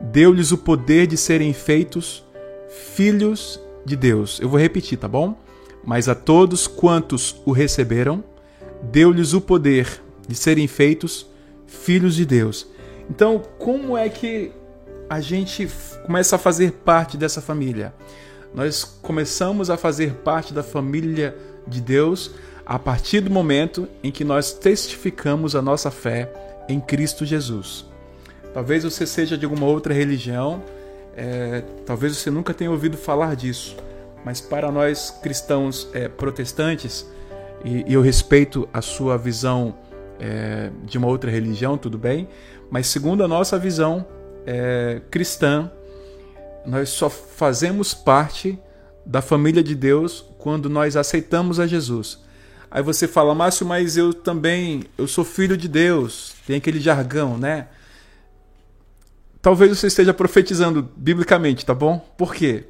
deu-lhes 0.00 0.52
o 0.52 0.58
poder 0.58 1.06
de 1.06 1.16
serem 1.16 1.52
feitos 1.52 2.24
filhos 2.68 3.60
de 3.84 3.96
Deus. 3.96 4.40
Eu 4.40 4.48
vou 4.48 4.58
repetir, 4.58 4.98
tá 4.98 5.08
bom? 5.08 5.36
Mas 5.84 6.08
a 6.08 6.14
todos 6.14 6.66
quantos 6.66 7.36
o 7.44 7.52
receberam, 7.52 8.24
deu-lhes 8.82 9.32
o 9.32 9.40
poder 9.40 10.02
de 10.26 10.34
serem 10.34 10.66
feitos 10.66 11.26
filhos 11.66 12.14
de 12.14 12.24
Deus. 12.24 12.66
Então, 13.10 13.42
como 13.58 13.96
é 13.96 14.08
que 14.08 14.52
a 15.08 15.20
gente 15.20 15.68
começa 16.06 16.36
a 16.36 16.38
fazer 16.38 16.72
parte 16.72 17.16
dessa 17.16 17.40
família? 17.40 17.92
Nós 18.54 18.84
começamos 18.84 19.68
a 19.68 19.76
fazer 19.76 20.14
parte 20.14 20.54
da 20.54 20.62
família 20.62 21.36
de 21.66 21.80
Deus 21.80 22.32
a 22.64 22.78
partir 22.78 23.20
do 23.20 23.30
momento 23.30 23.88
em 24.02 24.10
que 24.10 24.24
nós 24.24 24.52
testificamos 24.52 25.54
a 25.54 25.60
nossa 25.60 25.90
fé 25.90 26.32
em 26.68 26.80
Cristo 26.80 27.24
Jesus. 27.24 27.84
Talvez 28.54 28.84
você 28.84 29.06
seja 29.06 29.36
de 29.36 29.44
alguma 29.44 29.66
outra 29.66 29.92
religião, 29.92 30.62
é, 31.16 31.62
talvez 31.84 32.16
você 32.16 32.30
nunca 32.30 32.54
tenha 32.54 32.70
ouvido 32.70 32.96
falar 32.96 33.36
disso, 33.36 33.76
mas 34.24 34.40
para 34.40 34.70
nós 34.70 35.10
cristãos 35.22 35.88
é, 35.92 36.08
protestantes, 36.08 37.06
e, 37.64 37.84
e, 37.86 37.94
eu 37.94 38.00
respeito 38.00 38.68
a 38.72 38.80
sua 38.80 39.18
visão 39.18 39.74
é, 40.20 40.70
de 40.84 40.96
uma 40.96 41.06
outra 41.06 41.30
religião, 41.30 41.76
tudo 41.76 41.98
bem, 41.98 42.28
mas 42.70 42.86
segundo 42.86 43.22
a 43.24 43.28
nossa 43.28 43.58
visão 43.58 44.06
é, 44.46 45.00
cristã, 45.10 45.70
nós 46.66 46.88
só 46.90 47.08
fazemos 47.10 47.94
parte 47.94 48.58
da 49.04 49.20
família 49.20 49.62
de 49.62 49.74
Deus 49.74 50.24
quando 50.38 50.68
nós 50.68 50.96
aceitamos 50.96 51.60
a 51.60 51.66
Jesus. 51.66 52.18
Aí 52.70 52.82
você 52.82 53.06
fala, 53.06 53.34
Márcio, 53.34 53.66
mas 53.66 53.96
eu 53.96 54.12
também, 54.12 54.84
eu 54.98 55.06
sou 55.06 55.24
filho 55.24 55.56
de 55.56 55.68
Deus. 55.68 56.34
Tem 56.46 56.56
aquele 56.56 56.80
jargão, 56.80 57.38
né? 57.38 57.68
Talvez 59.40 59.78
você 59.78 59.86
esteja 59.86 60.12
profetizando 60.12 60.88
biblicamente, 60.96 61.64
tá 61.64 61.74
bom? 61.74 61.98
Por 62.16 62.34
quê? 62.34 62.64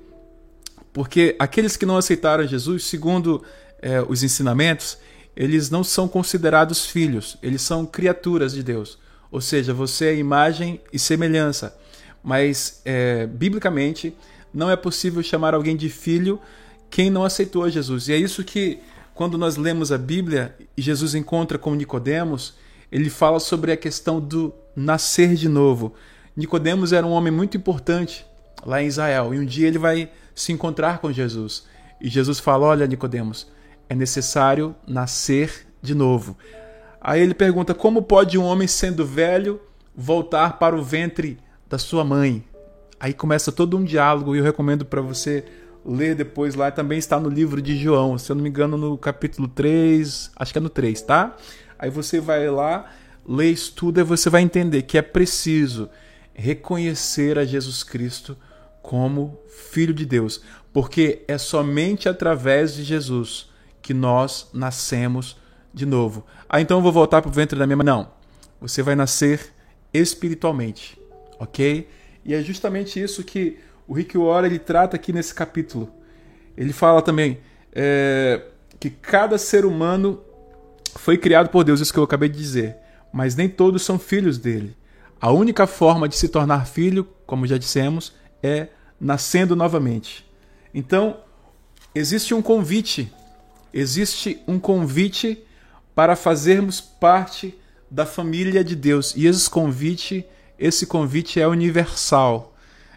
Porque 0.92 1.34
aqueles 1.38 1.76
que 1.76 1.86
não 1.86 1.96
aceitaram 1.96 2.46
Jesus, 2.46 2.84
segundo 2.84 3.42
é, 3.80 4.02
os 4.06 4.22
ensinamentos, 4.22 4.98
eles 5.36 5.70
não 5.70 5.82
são 5.82 6.06
considerados 6.06 6.84
filhos, 6.84 7.36
eles 7.42 7.62
são 7.62 7.86
criaturas 7.86 8.52
de 8.52 8.62
Deus. 8.62 8.98
Ou 9.34 9.40
seja, 9.40 9.74
você 9.74 10.10
é 10.10 10.14
imagem 10.14 10.80
e 10.92 10.98
semelhança. 10.98 11.76
Mas, 12.22 12.80
é, 12.84 13.26
biblicamente, 13.26 14.14
não 14.54 14.70
é 14.70 14.76
possível 14.76 15.20
chamar 15.24 15.54
alguém 15.54 15.76
de 15.76 15.88
filho 15.88 16.40
quem 16.88 17.10
não 17.10 17.24
aceitou 17.24 17.68
Jesus. 17.68 18.06
E 18.06 18.12
é 18.12 18.16
isso 18.16 18.44
que 18.44 18.78
quando 19.12 19.36
nós 19.36 19.56
lemos 19.56 19.90
a 19.90 19.98
Bíblia 19.98 20.54
e 20.76 20.80
Jesus 20.80 21.16
encontra 21.16 21.58
com 21.58 21.74
Nicodemos, 21.74 22.54
ele 22.92 23.10
fala 23.10 23.40
sobre 23.40 23.72
a 23.72 23.76
questão 23.76 24.20
do 24.20 24.54
nascer 24.76 25.34
de 25.34 25.48
novo. 25.48 25.94
Nicodemos 26.36 26.92
era 26.92 27.04
um 27.04 27.10
homem 27.10 27.32
muito 27.32 27.56
importante 27.56 28.24
lá 28.64 28.80
em 28.80 28.86
Israel, 28.86 29.34
e 29.34 29.40
um 29.40 29.44
dia 29.44 29.66
ele 29.66 29.78
vai 29.78 30.12
se 30.32 30.52
encontrar 30.52 30.98
com 30.98 31.10
Jesus. 31.10 31.64
E 32.00 32.08
Jesus 32.08 32.38
fala: 32.38 32.66
"Olha, 32.66 32.86
Nicodemos, 32.86 33.48
é 33.88 33.96
necessário 33.96 34.76
nascer 34.86 35.66
de 35.82 35.92
novo". 35.92 36.36
Aí 37.04 37.20
ele 37.20 37.34
pergunta: 37.34 37.74
"Como 37.74 38.02
pode 38.02 38.38
um 38.38 38.44
homem 38.44 38.66
sendo 38.66 39.04
velho 39.04 39.60
voltar 39.94 40.58
para 40.58 40.74
o 40.74 40.82
ventre 40.82 41.38
da 41.68 41.78
sua 41.78 42.02
mãe?" 42.02 42.42
Aí 42.98 43.12
começa 43.12 43.52
todo 43.52 43.76
um 43.76 43.84
diálogo 43.84 44.34
e 44.34 44.38
eu 44.38 44.44
recomendo 44.44 44.86
para 44.86 45.02
você 45.02 45.44
ler 45.84 46.14
depois 46.14 46.54
lá, 46.54 46.70
também 46.70 46.98
está 46.98 47.20
no 47.20 47.28
livro 47.28 47.60
de 47.60 47.76
João, 47.76 48.16
se 48.16 48.32
eu 48.32 48.36
não 48.36 48.42
me 48.42 48.48
engano, 48.48 48.78
no 48.78 48.96
capítulo 48.96 49.46
3, 49.46 50.30
acho 50.34 50.52
que 50.52 50.58
é 50.58 50.60
no 50.60 50.70
3, 50.70 51.02
tá? 51.02 51.36
Aí 51.78 51.90
você 51.90 52.20
vai 52.20 52.48
lá, 52.48 52.90
lê, 53.28 53.50
estuda 53.50 54.00
e 54.00 54.04
você 54.04 54.30
vai 54.30 54.40
entender 54.40 54.82
que 54.82 54.96
é 54.96 55.02
preciso 55.02 55.90
reconhecer 56.32 57.38
a 57.38 57.44
Jesus 57.44 57.82
Cristo 57.82 58.36
como 58.80 59.38
Filho 59.48 59.92
de 59.92 60.06
Deus, 60.06 60.40
porque 60.72 61.22
é 61.28 61.36
somente 61.36 62.08
através 62.08 62.74
de 62.74 62.82
Jesus 62.82 63.50
que 63.82 63.92
nós 63.92 64.48
nascemos 64.54 65.36
de 65.72 65.84
novo. 65.84 66.24
Ah, 66.54 66.60
então 66.60 66.78
eu 66.78 66.82
vou 66.82 66.92
voltar 66.92 67.20
para 67.20 67.28
o 67.28 67.32
ventre 67.32 67.58
da 67.58 67.66
minha 67.66 67.76
mãe. 67.76 67.84
Não, 67.84 68.08
você 68.60 68.80
vai 68.80 68.94
nascer 68.94 69.52
espiritualmente, 69.92 70.96
ok? 71.36 71.88
E 72.24 72.32
é 72.32 72.40
justamente 72.42 73.02
isso 73.02 73.24
que 73.24 73.58
o 73.88 73.92
Rick 73.92 74.16
Warren 74.16 74.46
ele 74.46 74.60
trata 74.60 74.94
aqui 74.94 75.12
nesse 75.12 75.34
capítulo. 75.34 75.90
Ele 76.56 76.72
fala 76.72 77.02
também 77.02 77.40
é, 77.72 78.40
que 78.78 78.88
cada 78.88 79.36
ser 79.36 79.64
humano 79.64 80.22
foi 80.94 81.18
criado 81.18 81.48
por 81.48 81.64
Deus, 81.64 81.80
isso 81.80 81.92
que 81.92 81.98
eu 81.98 82.04
acabei 82.04 82.28
de 82.28 82.38
dizer, 82.38 82.76
mas 83.12 83.34
nem 83.34 83.48
todos 83.48 83.82
são 83.82 83.98
filhos 83.98 84.38
dele. 84.38 84.76
A 85.20 85.32
única 85.32 85.66
forma 85.66 86.08
de 86.08 86.14
se 86.16 86.28
tornar 86.28 86.68
filho, 86.68 87.04
como 87.26 87.48
já 87.48 87.58
dissemos, 87.58 88.14
é 88.40 88.68
nascendo 89.00 89.56
novamente. 89.56 90.24
Então, 90.72 91.16
existe 91.92 92.32
um 92.32 92.40
convite, 92.40 93.12
existe 93.72 94.40
um 94.46 94.60
convite 94.60 95.44
para 95.94 96.16
fazermos 96.16 96.80
parte 96.80 97.56
da 97.90 98.04
família 98.04 98.64
de 98.64 98.74
Deus. 98.74 99.14
E 99.16 99.26
esse 99.26 99.48
convite, 99.48 100.26
esse 100.58 100.86
convite 100.86 101.40
é 101.40 101.46
universal. 101.46 102.54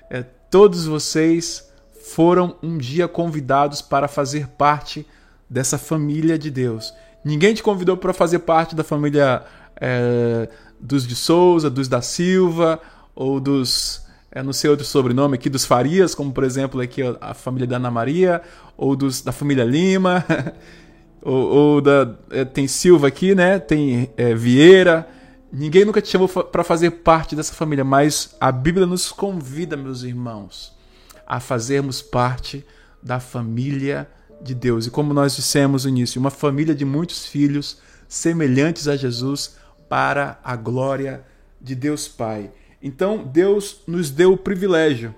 É, 0.10 0.24
Todos 0.50 0.86
vocês 0.86 1.70
foram 2.14 2.56
um 2.64 2.78
dia 2.78 3.08
convidados 3.08 3.82
para 3.82 4.08
fazer 4.08 4.48
parte 4.48 5.06
dessa 5.50 5.78
família 5.78 6.38
de 6.38 6.50
Deus. 6.50 6.94
Ninguém 7.24 7.54
te 7.54 7.62
convidou 7.62 7.98
para 7.98 8.14
fazer 8.14 8.40
parte 8.40 8.74
da 8.74 8.84
família 8.84 9.44
é, 9.80 10.50
dos 10.80 11.06
de 11.06 11.16
Souza, 11.16 11.70
dos 11.70 11.88
da 11.88 12.02
Silva 12.02 12.80
ou 13.14 13.40
dos 13.40 14.06
é, 14.32 14.42
não 14.42 14.54
sei 14.54 14.70
outro 14.70 14.86
sobrenome 14.86 15.36
aqui 15.36 15.50
dos 15.50 15.66
Farias, 15.66 16.16
como 16.16 16.32
por 16.32 16.44
exemplo 16.44 16.80
aqui 16.80 17.02
a 17.20 17.34
família 17.34 17.68
da 17.68 17.76
Ana 17.76 17.92
Maria 17.92 18.42
ou 18.78 18.96
dos 18.96 19.22
da 19.22 19.32
família 19.32 19.66
Lima 19.66 20.24
ou, 21.22 21.48
ou 21.48 21.82
da 21.82 22.16
é, 22.30 22.46
tem 22.46 22.68
Silva 22.68 23.08
aqui, 23.08 23.36
né? 23.36 23.60
Tem 23.60 24.10
é, 24.18 24.34
Vieira. 24.34 25.08
Ninguém 25.52 25.86
nunca 25.86 26.02
te 26.02 26.10
chamou 26.10 26.28
para 26.28 26.64
fazer 26.64 26.92
parte 26.92 27.36
dessa 27.36 27.54
família, 27.54 27.84
mas 27.84 28.36
a 28.40 28.52
Bíblia 28.52 28.86
nos 28.86 29.12
convida, 29.12 29.78
meus 29.78 30.04
irmãos, 30.04 30.78
a 31.26 31.40
fazermos 31.40 32.02
parte 32.02 32.66
da 33.02 33.20
família 33.20 34.10
de 34.42 34.54
Deus. 34.54 34.86
E 34.86 34.92
como 34.92 35.14
nós 35.14 35.36
dissemos 35.36 35.86
no 35.86 35.90
início, 35.90 36.20
uma 36.20 36.30
família 36.30 36.76
de 36.76 36.86
muitos 36.86 37.26
filhos 37.26 37.80
semelhantes 38.08 38.88
a 38.88 38.96
Jesus 38.96 39.56
para 39.90 40.40
a 40.44 40.56
glória 40.56 41.24
de 41.62 41.76
Deus 41.76 42.08
Pai. 42.08 42.52
Então, 42.82 43.24
Deus 43.24 43.82
nos 43.88 44.10
deu 44.10 44.34
o 44.34 44.38
privilégio 44.38 45.16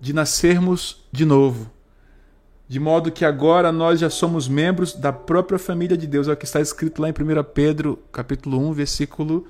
de 0.00 0.12
nascermos 0.12 1.04
de 1.12 1.24
novo, 1.24 1.70
de 2.68 2.80
modo 2.80 3.12
que 3.12 3.24
agora 3.24 3.70
nós 3.70 4.00
já 4.00 4.10
somos 4.10 4.48
membros 4.48 4.92
da 4.92 5.12
própria 5.12 5.58
família 5.58 5.96
de 5.96 6.06
Deus. 6.06 6.26
É 6.26 6.32
o 6.32 6.36
que 6.36 6.44
está 6.44 6.60
escrito 6.60 7.00
lá 7.00 7.08
em 7.08 7.12
1 7.12 7.44
Pedro, 7.54 8.02
capítulo 8.10 8.58
1, 8.68 8.72
versículo 8.72 9.46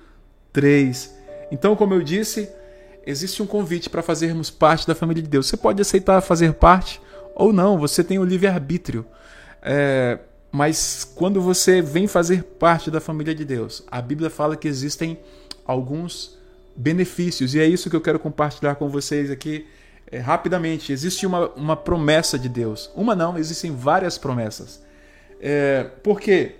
3. 0.53 1.15
Então, 1.51 1.75
como 1.75 1.95
eu 1.95 2.03
disse, 2.03 2.49
existe 3.07 3.43
um 3.43 3.47
convite 3.47 3.89
para 3.89 4.03
fazermos 4.03 4.51
parte 4.51 4.87
da 4.87 4.95
família 4.95 5.23
de 5.23 5.29
Deus. 5.29 5.47
Você 5.47 5.57
pode 5.57 5.81
aceitar 5.81 6.21
fazer 6.21 6.53
parte 6.55 7.01
ou 7.35 7.53
não, 7.53 7.79
você 7.79 8.05
tem 8.05 8.19
o 8.19 8.25
livre-arbítrio. 8.25 9.07
É, 9.63 10.19
mas 10.53 11.11
quando 11.15 11.41
você 11.41 11.81
vem 11.81 12.07
fazer 12.07 12.43
parte 12.43 12.91
da 12.91 13.01
família 13.01 13.35
de 13.35 13.45
Deus, 13.45 13.83
a 13.91 14.01
Bíblia 14.01 14.31
fala 14.31 14.57
que 14.57 14.69
existem 14.69 15.19
alguns 15.67 16.39
benefícios, 16.75 17.55
e 17.55 17.61
é 17.61 17.67
isso 17.67 17.89
que 17.89 17.97
eu 17.97 18.01
quero 18.01 18.19
compartilhar 18.19 18.75
com 18.75 18.89
vocês 18.89 19.31
aqui 19.31 19.67
é, 20.11 20.19
rapidamente. 20.19 20.93
Existe 20.93 21.27
uma, 21.27 21.49
uma 21.51 21.77
promessa 21.77 22.39
de 22.39 22.49
Deus. 22.49 22.91
Uma 22.95 23.15
não, 23.15 23.37
existem 23.37 23.75
várias 23.75 24.19
promessas. 24.19 24.83
É, 25.41 25.85
por 26.03 26.21
quê? 26.21 26.57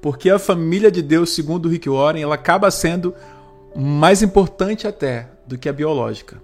Porque 0.00 0.30
a 0.30 0.38
família 0.38 0.90
de 0.90 1.02
Deus, 1.02 1.30
segundo 1.30 1.68
Rick 1.68 1.88
Warren, 1.88 2.22
ela 2.22 2.34
acaba 2.34 2.70
sendo 2.70 3.14
mais 3.74 4.22
importante 4.22 4.86
até 4.86 5.28
do 5.46 5.58
que 5.58 5.68
a 5.68 5.72
biológica. 5.72 6.40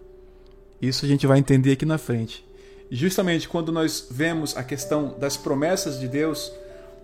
Isso 0.80 1.04
a 1.04 1.08
gente 1.08 1.26
vai 1.26 1.38
entender 1.38 1.72
aqui 1.72 1.86
na 1.86 1.98
frente. 1.98 2.44
Justamente 2.90 3.48
quando 3.48 3.72
nós 3.72 4.06
vemos 4.10 4.56
a 4.56 4.62
questão 4.62 5.16
das 5.18 5.36
promessas 5.36 5.98
de 5.98 6.06
Deus 6.06 6.52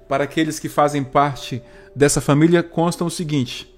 para 0.09 0.25
aqueles 0.25 0.59
que 0.59 0.69
fazem 0.69 1.02
parte 1.02 1.62
dessa 1.95 2.21
família, 2.21 2.62
constam 2.62 3.07
o 3.07 3.11
seguinte: 3.11 3.73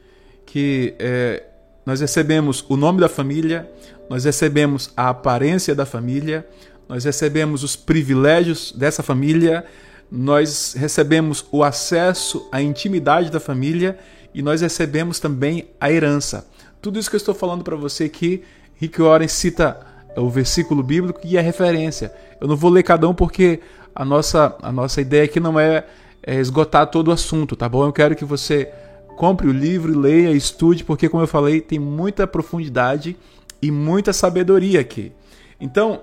que 0.45 0.95
é, 0.99 1.45
nós 1.85 2.01
recebemos 2.01 2.65
o 2.69 2.77
nome 2.77 3.01
da 3.01 3.09
família, 3.09 3.71
nós 4.09 4.25
recebemos 4.25 4.91
a 4.97 5.09
aparência 5.09 5.75
da 5.75 5.85
família, 5.85 6.47
nós 6.89 7.05
recebemos 7.05 7.63
os 7.63 7.77
privilégios 7.77 8.73
dessa 8.73 9.03
família, 9.03 9.65
nós 10.11 10.75
recebemos 10.77 11.45
o 11.51 11.65
acesso 11.65 12.49
à 12.53 12.63
intimidade 12.63 13.31
da 13.31 13.41
família 13.41 13.99
e 14.35 14.43
nós 14.43 14.61
recebemos 14.61 15.19
também 15.19 15.69
a 15.81 15.91
herança. 15.91 16.47
Tudo 16.81 16.99
isso 16.99 17.09
que 17.09 17.17
eu 17.17 17.19
estou 17.19 17.35
falando 17.35 17.65
para 17.65 17.77
você 17.77 18.05
aqui, 18.05 18.43
Rick 18.77 19.01
Warren 19.01 19.29
cita 19.29 19.81
o 20.17 20.29
versículo 20.29 20.83
bíblico 20.83 21.21
e 21.25 21.39
a 21.39 21.43
referência. 21.43 22.13
Eu 22.41 22.47
não 22.47 22.57
vou 22.57 22.71
ler 22.71 22.83
cada 22.83 23.09
um 23.09 23.15
porque 23.15 23.61
a 23.95 24.05
nossa, 24.05 24.57
a 24.61 24.71
nossa 24.71 25.01
ideia 25.01 25.25
aqui 25.25 25.41
não 25.41 25.59
é, 25.59 25.85
é 26.23 26.39
esgotar 26.39 26.87
todo 26.89 27.09
o 27.09 27.13
assunto, 27.13 27.57
tá 27.57 27.69
bom? 27.69 27.85
Eu 27.85 27.93
quero 27.93 28.15
que 28.15 28.25
você 28.25 28.71
compre 29.17 29.49
o 29.49 29.53
livro, 29.53 29.99
leia, 29.99 30.31
estude, 30.31 30.85
porque, 30.85 31.09
como 31.09 31.23
eu 31.23 31.27
falei, 31.27 31.61
tem 31.61 31.79
muita 31.79 32.27
profundidade 32.27 33.17
e 33.61 33.71
muita 33.71 34.13
sabedoria 34.13 34.81
aqui. 34.81 35.13
Então, 35.61 36.03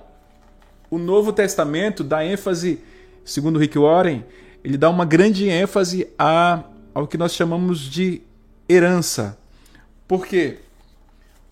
o 0.90 0.98
Novo 0.98 1.32
Testamento 1.32 2.02
dá 2.02 2.24
ênfase, 2.24 2.80
segundo 3.24 3.58
Rick 3.58 3.78
Warren, 3.78 4.24
ele 4.64 4.76
dá 4.76 4.90
uma 4.90 5.04
grande 5.04 5.48
ênfase 5.48 6.08
a, 6.18 6.64
ao 6.94 7.06
que 7.06 7.16
nós 7.16 7.32
chamamos 7.32 7.80
de 7.80 8.22
herança. 8.68 9.38
Por 10.06 10.26
quê? 10.26 10.58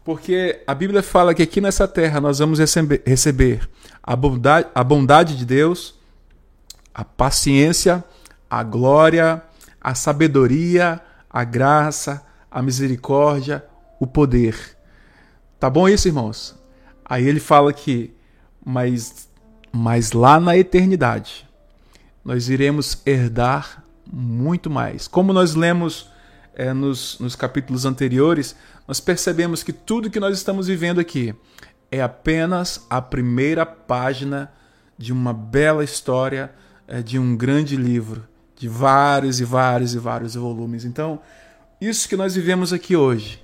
Porque 0.04 0.62
a 0.66 0.74
Bíblia 0.74 1.02
fala 1.02 1.34
que 1.34 1.42
aqui 1.42 1.60
nessa 1.60 1.86
terra 1.86 2.20
nós 2.20 2.38
vamos 2.38 2.58
receber, 2.58 3.02
receber 3.06 3.68
a, 4.02 4.16
bondade, 4.16 4.68
a 4.74 4.82
bondade 4.82 5.36
de 5.36 5.44
Deus, 5.44 5.94
a 6.94 7.04
paciência, 7.04 8.02
a 8.48 8.62
glória, 8.62 9.42
a 9.80 9.94
sabedoria, 9.94 11.00
a 11.30 11.44
graça, 11.44 12.26
a 12.50 12.60
misericórdia, 12.60 13.64
o 14.00 14.06
poder. 14.06 14.76
Tá 15.58 15.70
bom 15.70 15.88
isso, 15.88 16.08
irmãos? 16.08 16.58
Aí 17.04 17.26
ele 17.26 17.38
fala 17.38 17.72
que, 17.72 18.12
mas, 18.64 19.28
mas 19.70 20.12
lá 20.12 20.40
na 20.40 20.56
eternidade, 20.56 21.48
nós 22.24 22.48
iremos 22.48 23.00
herdar 23.06 23.84
muito 24.12 24.68
mais. 24.68 25.06
Como 25.06 25.32
nós 25.32 25.54
lemos 25.54 26.10
é, 26.54 26.72
nos, 26.72 27.18
nos 27.20 27.36
capítulos 27.36 27.84
anteriores, 27.84 28.56
nós 28.88 28.98
percebemos 28.98 29.62
que 29.62 29.72
tudo 29.72 30.10
que 30.10 30.18
nós 30.18 30.36
estamos 30.36 30.66
vivendo 30.66 30.98
aqui 30.98 31.34
é 31.90 32.02
apenas 32.02 32.86
a 32.90 33.00
primeira 33.00 33.64
página 33.64 34.52
de 34.98 35.12
uma 35.12 35.32
bela 35.32 35.84
história, 35.84 36.52
é, 36.86 37.02
de 37.02 37.18
um 37.18 37.36
grande 37.36 37.76
livro 37.76 38.29
de 38.60 38.68
vários 38.68 39.40
e 39.40 39.44
vários 39.44 39.94
e 39.94 39.98
vários 39.98 40.34
volumes. 40.34 40.84
Então, 40.84 41.18
isso 41.80 42.06
que 42.06 42.14
nós 42.14 42.34
vivemos 42.34 42.74
aqui 42.74 42.94
hoje 42.94 43.42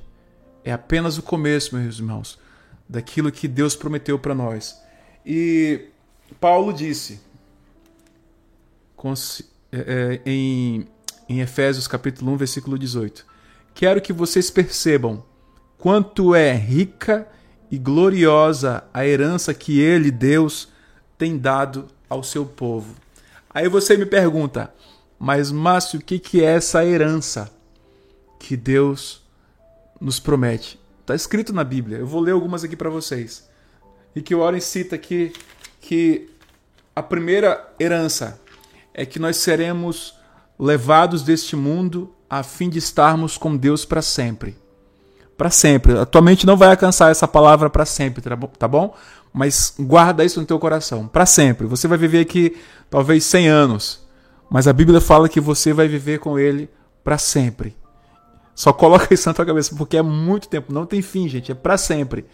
é 0.62 0.70
apenas 0.70 1.16
o 1.16 1.22
começo, 1.22 1.74
meus 1.74 1.96
irmãos, 1.96 2.38
daquilo 2.86 3.32
que 3.32 3.48
Deus 3.48 3.74
prometeu 3.74 4.18
para 4.18 4.34
nós. 4.34 4.78
E 5.24 5.86
Paulo 6.38 6.70
disse 6.70 7.18
é, 9.72 9.78
é, 9.78 10.20
em, 10.26 10.86
em 11.26 11.40
Efésios 11.40 11.88
capítulo 11.88 12.32
1, 12.32 12.36
versículo 12.36 12.78
18: 12.78 13.24
Quero 13.72 14.02
que 14.02 14.12
vocês 14.12 14.50
percebam 14.50 15.24
quanto 15.78 16.34
é 16.34 16.52
rica 16.52 17.26
e 17.70 17.78
gloriosa 17.78 18.84
a 18.92 19.06
herança 19.06 19.54
que 19.54 19.80
ele, 19.80 20.10
Deus, 20.10 20.68
tem 21.16 21.38
dado 21.38 21.86
ao 22.06 22.22
seu 22.22 22.44
povo. 22.44 22.94
Aí 23.48 23.66
você 23.66 23.96
me 23.96 24.04
pergunta, 24.04 24.70
mas, 25.18 25.50
Márcio, 25.50 25.98
o 25.98 26.02
que 26.02 26.42
é 26.42 26.44
essa 26.44 26.84
herança 26.84 27.50
que 28.38 28.56
Deus 28.56 29.22
nos 30.00 30.20
promete? 30.20 30.78
Está 31.00 31.14
escrito 31.14 31.52
na 31.52 31.64
Bíblia. 31.64 31.98
Eu 31.98 32.06
vou 32.06 32.20
ler 32.20 32.32
algumas 32.32 32.64
aqui 32.64 32.76
para 32.76 32.90
vocês. 32.90 33.48
E 34.14 34.20
que 34.20 34.34
Warren 34.34 34.60
cita 34.60 34.96
aqui 34.96 35.32
que 35.80 36.30
a 36.94 37.02
primeira 37.02 37.72
herança 37.78 38.40
é 38.92 39.06
que 39.06 39.18
nós 39.18 39.36
seremos 39.36 40.14
levados 40.58 41.22
deste 41.22 41.54
mundo 41.54 42.12
a 42.28 42.42
fim 42.42 42.68
de 42.68 42.78
estarmos 42.78 43.38
com 43.38 43.56
Deus 43.56 43.84
para 43.84 44.02
sempre. 44.02 44.56
Para 45.36 45.50
sempre. 45.50 45.98
Atualmente 45.98 46.46
não 46.46 46.56
vai 46.56 46.70
alcançar 46.70 47.10
essa 47.10 47.28
palavra 47.28 47.70
para 47.70 47.84
sempre, 47.84 48.22
tá 48.58 48.66
bom? 48.66 48.96
Mas 49.32 49.74
guarda 49.78 50.24
isso 50.24 50.40
no 50.40 50.46
teu 50.46 50.58
coração. 50.58 51.06
Para 51.06 51.26
sempre. 51.26 51.66
Você 51.66 51.86
vai 51.86 51.98
viver 51.98 52.20
aqui 52.20 52.56
talvez 52.90 53.24
100 53.24 53.48
anos. 53.48 54.05
Mas 54.50 54.68
a 54.68 54.72
Bíblia 54.72 55.00
fala 55.00 55.28
que 55.28 55.40
você 55.40 55.72
vai 55.72 55.88
viver 55.88 56.18
com 56.18 56.38
ele 56.38 56.70
para 57.02 57.18
sempre. 57.18 57.76
Só 58.54 58.72
coloca 58.72 59.12
isso 59.14 59.28
na 59.28 59.34
tua 59.34 59.46
cabeça, 59.46 59.74
porque 59.76 59.96
é 59.96 60.02
muito 60.02 60.48
tempo, 60.48 60.72
não 60.72 60.86
tem 60.86 61.02
fim, 61.02 61.28
gente, 61.28 61.52
é 61.52 61.54
para 61.54 61.76
sempre. 61.76 62.24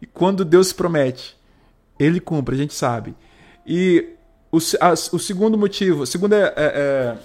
E 0.00 0.06
quando 0.06 0.44
Deus 0.44 0.72
promete, 0.72 1.36
ele 1.98 2.20
cumpre, 2.20 2.54
a 2.54 2.58
gente 2.58 2.74
sabe. 2.74 3.14
E 3.66 4.10
o, 4.50 4.58
a, 4.80 4.92
o 4.92 5.18
segundo 5.18 5.56
motivo, 5.56 6.02
a 6.02 6.06
segunda, 6.06 6.36
é, 6.36 6.52
é, 6.56 7.16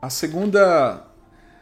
a 0.00 0.10
segunda, 0.10 1.04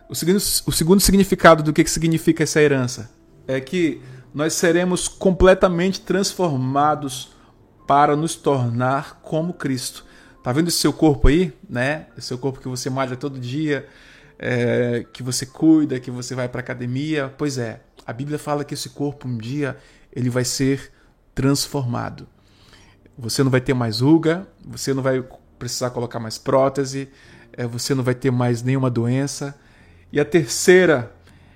o 0.09 0.15
segundo, 0.15 0.37
o 0.37 0.73
segundo 0.73 1.01
significado 1.01 1.63
do 1.63 1.73
que, 1.73 1.85
que 1.85 1.91
significa 1.91 2.43
essa 2.43 2.61
herança 2.61 3.11
é 3.47 3.61
que 3.61 4.03
nós 4.35 4.55
seremos 4.55 5.09
completamente 5.09 6.01
transformados 6.01 7.33
para 7.87 8.17
nos 8.17 8.35
tornar 8.35 9.21
como 9.23 9.53
Cristo. 9.53 10.05
Tá 10.43 10.51
vendo 10.53 10.69
esse 10.69 10.79
seu 10.79 10.93
corpo 10.93 11.29
aí, 11.29 11.53
né? 11.69 12.07
Esse 12.19 12.29
seu 12.29 12.39
corpo 12.39 12.59
que 12.61 12.69
você 12.69 12.91
malha 12.91 13.17
todo 13.17 13.39
dia, 13.39 13.87
é, 14.39 15.07
que 15.13 15.23
você 15.23 15.47
cuida, 15.47 16.01
que 16.01 16.11
você 16.11 16.35
vai 16.35 16.49
para 16.49 16.61
academia. 16.61 17.33
Pois 17.39 17.59
é, 17.59 17.81
a 18.05 18.13
Bíblia 18.13 18.39
fala 18.39 18.65
que 18.65 18.75
esse 18.75 18.91
corpo 18.91 19.29
um 19.29 19.39
dia 19.39 19.77
ele 20.13 20.29
vai 20.29 20.45
ser 20.45 20.91
transformado. 21.33 22.27
Você 23.17 23.45
não 23.45 23.51
vai 23.51 23.61
ter 23.61 23.73
mais 23.73 24.01
ruga, 24.01 24.49
você 24.65 24.93
não 24.93 25.03
vai 25.03 25.25
precisar 25.61 25.91
colocar 25.91 26.19
mais 26.19 26.39
prótese, 26.39 27.09
é, 27.53 27.65
você 27.65 27.95
não 27.95 28.03
vai 28.03 28.15
ter 28.15 28.33
mais 28.33 28.63
nenhuma 28.65 28.91
doença. 28.91 29.55
E 30.13 30.19
a 30.19 30.25
terceira 30.25 31.15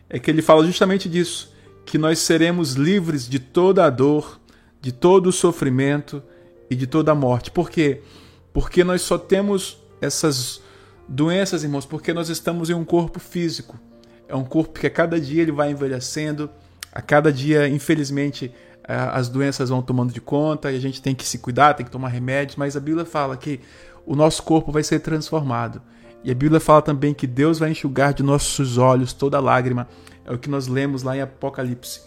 é 0.09 0.21
que 0.21 0.31
ele 0.31 0.43
fala 0.43 0.65
justamente 0.65 1.09
disso, 1.09 1.53
que 1.85 1.99
nós 1.99 2.21
seremos 2.21 2.75
livres 2.75 3.29
de 3.29 3.41
toda 3.41 3.85
a 3.85 3.91
dor, 3.91 4.41
de 4.81 4.93
todo 4.93 5.27
o 5.27 5.33
sofrimento 5.33 6.23
e 6.71 6.77
de 6.77 6.87
toda 6.87 7.11
a 7.11 7.15
morte. 7.17 7.51
Por 7.51 7.69
quê? 7.69 8.01
Porque 8.01 8.26
porque 8.57 8.83
nós 8.83 9.03
só 9.03 9.19
temos 9.19 9.77
essas 10.01 10.63
doenças, 11.07 11.63
irmãos, 11.63 11.85
porque 11.85 12.15
nós 12.15 12.31
estamos 12.31 12.71
em 12.71 12.73
um 12.73 12.87
corpo 12.87 13.21
físico. 13.21 13.79
É 14.27 14.35
um 14.35 14.45
corpo 14.45 14.81
que 14.81 14.87
a 14.87 14.91
cada 14.91 15.21
dia 15.21 15.43
ele 15.43 15.53
vai 15.53 15.71
envelhecendo, 15.71 16.49
a 16.91 17.03
cada 17.03 17.31
dia, 17.31 17.69
infelizmente, 17.69 18.51
as 18.83 19.29
doenças 19.29 19.69
vão 19.69 19.83
tomando 19.83 20.11
de 20.11 20.23
conta 20.23 20.73
e 20.73 20.77
a 20.77 20.81
gente 20.81 21.03
tem 21.03 21.15
que 21.15 21.27
se 21.27 21.37
cuidar, 21.37 21.75
tem 21.75 21.85
que 21.85 21.93
tomar 21.93 22.09
remédios, 22.09 22.57
mas 22.57 22.79
a 22.79 22.81
Bíblia 22.81 23.05
fala 23.05 23.37
que 23.37 23.61
o 24.07 24.17
nosso 24.17 24.43
corpo 24.43 24.73
vai 24.73 24.83
ser 24.83 25.01
transformado. 25.01 25.83
E 26.25 26.31
a 26.31 26.35
Bíblia 26.35 26.59
fala 26.59 26.81
também 26.81 27.13
que 27.13 27.27
Deus 27.27 27.59
vai 27.59 27.73
enxugar 27.73 28.15
de 28.15 28.23
nossos 28.23 28.79
olhos 28.79 29.13
toda 29.13 29.39
lágrima. 29.39 29.87
É 30.25 30.33
o 30.33 30.39
que 30.39 30.49
nós 30.49 30.67
lemos 30.67 31.03
lá 31.03 31.15
em 31.15 31.21
Apocalipse. 31.21 32.01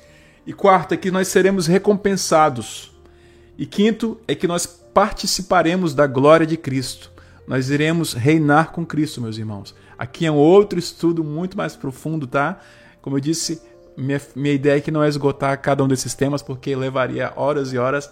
E 0.48 0.52
quarto, 0.52 0.96
é 0.96 0.98
que 0.98 1.12
nós 1.12 1.28
seremos 1.28 1.68
recompensados 1.68 2.92
E 3.56 3.68
quinto 3.68 4.20
é 4.28 4.34
que 4.34 4.48
nós 4.48 4.80
participaremos 4.94 5.94
da 5.94 6.08
glória 6.08 6.46
de 6.46 6.58
Cristo. 6.58 7.12
Nós 7.48 7.70
iremos 7.70 8.14
reinar 8.14 8.72
com 8.72 8.86
Cristo, 8.86 9.22
meus 9.22 9.38
irmãos. 9.38 9.74
Aqui 9.98 10.26
é 10.26 10.32
um 10.32 10.36
outro 10.36 10.78
estudo 10.78 11.24
muito 11.24 11.58
mais 11.58 11.76
profundo, 11.76 12.28
tá? 12.28 12.60
Como 13.02 13.18
eu 13.18 13.20
disse, 13.20 13.62
minha, 13.98 14.22
minha 14.36 14.54
ideia 14.54 14.78
é 14.78 14.82
que 14.82 14.92
não 14.92 15.04
é 15.04 15.10
esgotar 15.10 15.60
cada 15.62 15.84
um 15.84 15.88
desses 15.88 16.14
temas, 16.14 16.42
porque 16.42 16.76
levaria 16.76 17.34
horas 17.36 17.74
e 17.74 17.78
horas. 17.78 18.10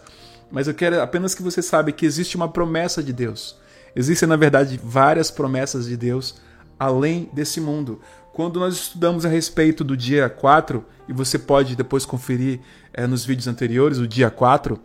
Mas 0.52 0.68
eu 0.68 0.74
quero 0.74 1.02
apenas 1.02 1.36
que 1.36 1.44
você 1.44 1.62
saiba 1.62 1.92
que 1.92 2.06
existe 2.06 2.36
uma 2.36 2.50
promessa 2.50 3.04
de 3.04 3.14
Deus. 3.14 3.58
Existem, 3.96 4.28
na 4.28 4.36
verdade, 4.36 4.80
várias 4.84 5.30
promessas 5.30 5.86
de 5.86 5.98
Deus 5.98 6.36
além 6.80 7.30
desse 7.34 7.60
mundo. 7.60 8.00
Quando 8.34 8.60
nós 8.60 8.76
estudamos 8.76 9.26
a 9.26 9.30
respeito 9.30 9.84
do 9.84 9.98
dia 9.98 10.30
4, 10.30 10.86
e 11.08 11.14
você 11.14 11.40
pode 11.40 11.76
depois 11.76 12.06
conferir 12.06 12.60
é, 12.94 13.08
nos 13.08 13.26
vídeos 13.26 13.48
anteriores, 13.48 13.98
o 13.98 14.08
dia 14.08 14.30
4, 14.30 14.80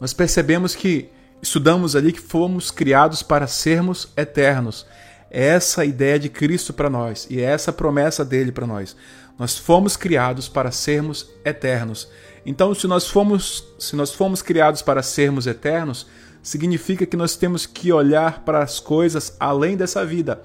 nós 0.00 0.12
percebemos 0.12 0.74
que 0.74 1.10
estudamos 1.40 1.96
ali 1.96 2.12
que 2.12 2.20
fomos 2.20 2.70
criados 2.70 3.22
para 3.22 3.46
sermos 3.46 4.08
eternos. 4.16 4.86
É 5.30 5.44
essa 5.46 5.84
ideia 5.84 6.18
de 6.18 6.28
Cristo 6.28 6.72
para 6.72 6.88
nós 6.88 7.26
e 7.30 7.40
é 7.40 7.44
essa 7.44 7.72
promessa 7.72 8.24
dele 8.24 8.52
para 8.52 8.66
nós. 8.66 8.96
Nós 9.38 9.58
fomos 9.58 9.96
criados 9.96 10.48
para 10.48 10.70
sermos 10.70 11.28
eternos. 11.44 12.08
Então, 12.44 12.74
se 12.74 12.86
nós 12.86 13.06
fomos, 13.08 13.66
se 13.78 13.96
nós 13.96 14.12
fomos 14.12 14.40
criados 14.40 14.80
para 14.80 15.02
sermos 15.02 15.46
eternos, 15.46 16.06
significa 16.42 17.04
que 17.04 17.16
nós 17.16 17.36
temos 17.36 17.66
que 17.66 17.92
olhar 17.92 18.44
para 18.44 18.62
as 18.62 18.78
coisas 18.78 19.36
além 19.38 19.76
dessa 19.76 20.06
vida. 20.06 20.40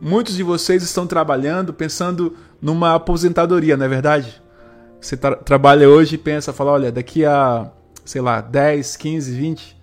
Muitos 0.00 0.34
de 0.34 0.42
vocês 0.42 0.82
estão 0.82 1.06
trabalhando 1.06 1.72
pensando 1.72 2.34
numa 2.60 2.94
aposentadoria, 2.94 3.76
não 3.76 3.86
é 3.86 3.88
verdade? 3.88 4.42
Você 5.00 5.16
tra 5.16 5.36
trabalha 5.36 5.88
hoje 5.88 6.14
e 6.14 6.18
pensa, 6.18 6.52
fala, 6.52 6.72
olha, 6.72 6.90
daqui 6.90 7.24
a, 7.24 7.70
sei 8.04 8.20
lá, 8.20 8.40
10, 8.40 8.96
15, 8.96 9.34
20, 9.34 9.76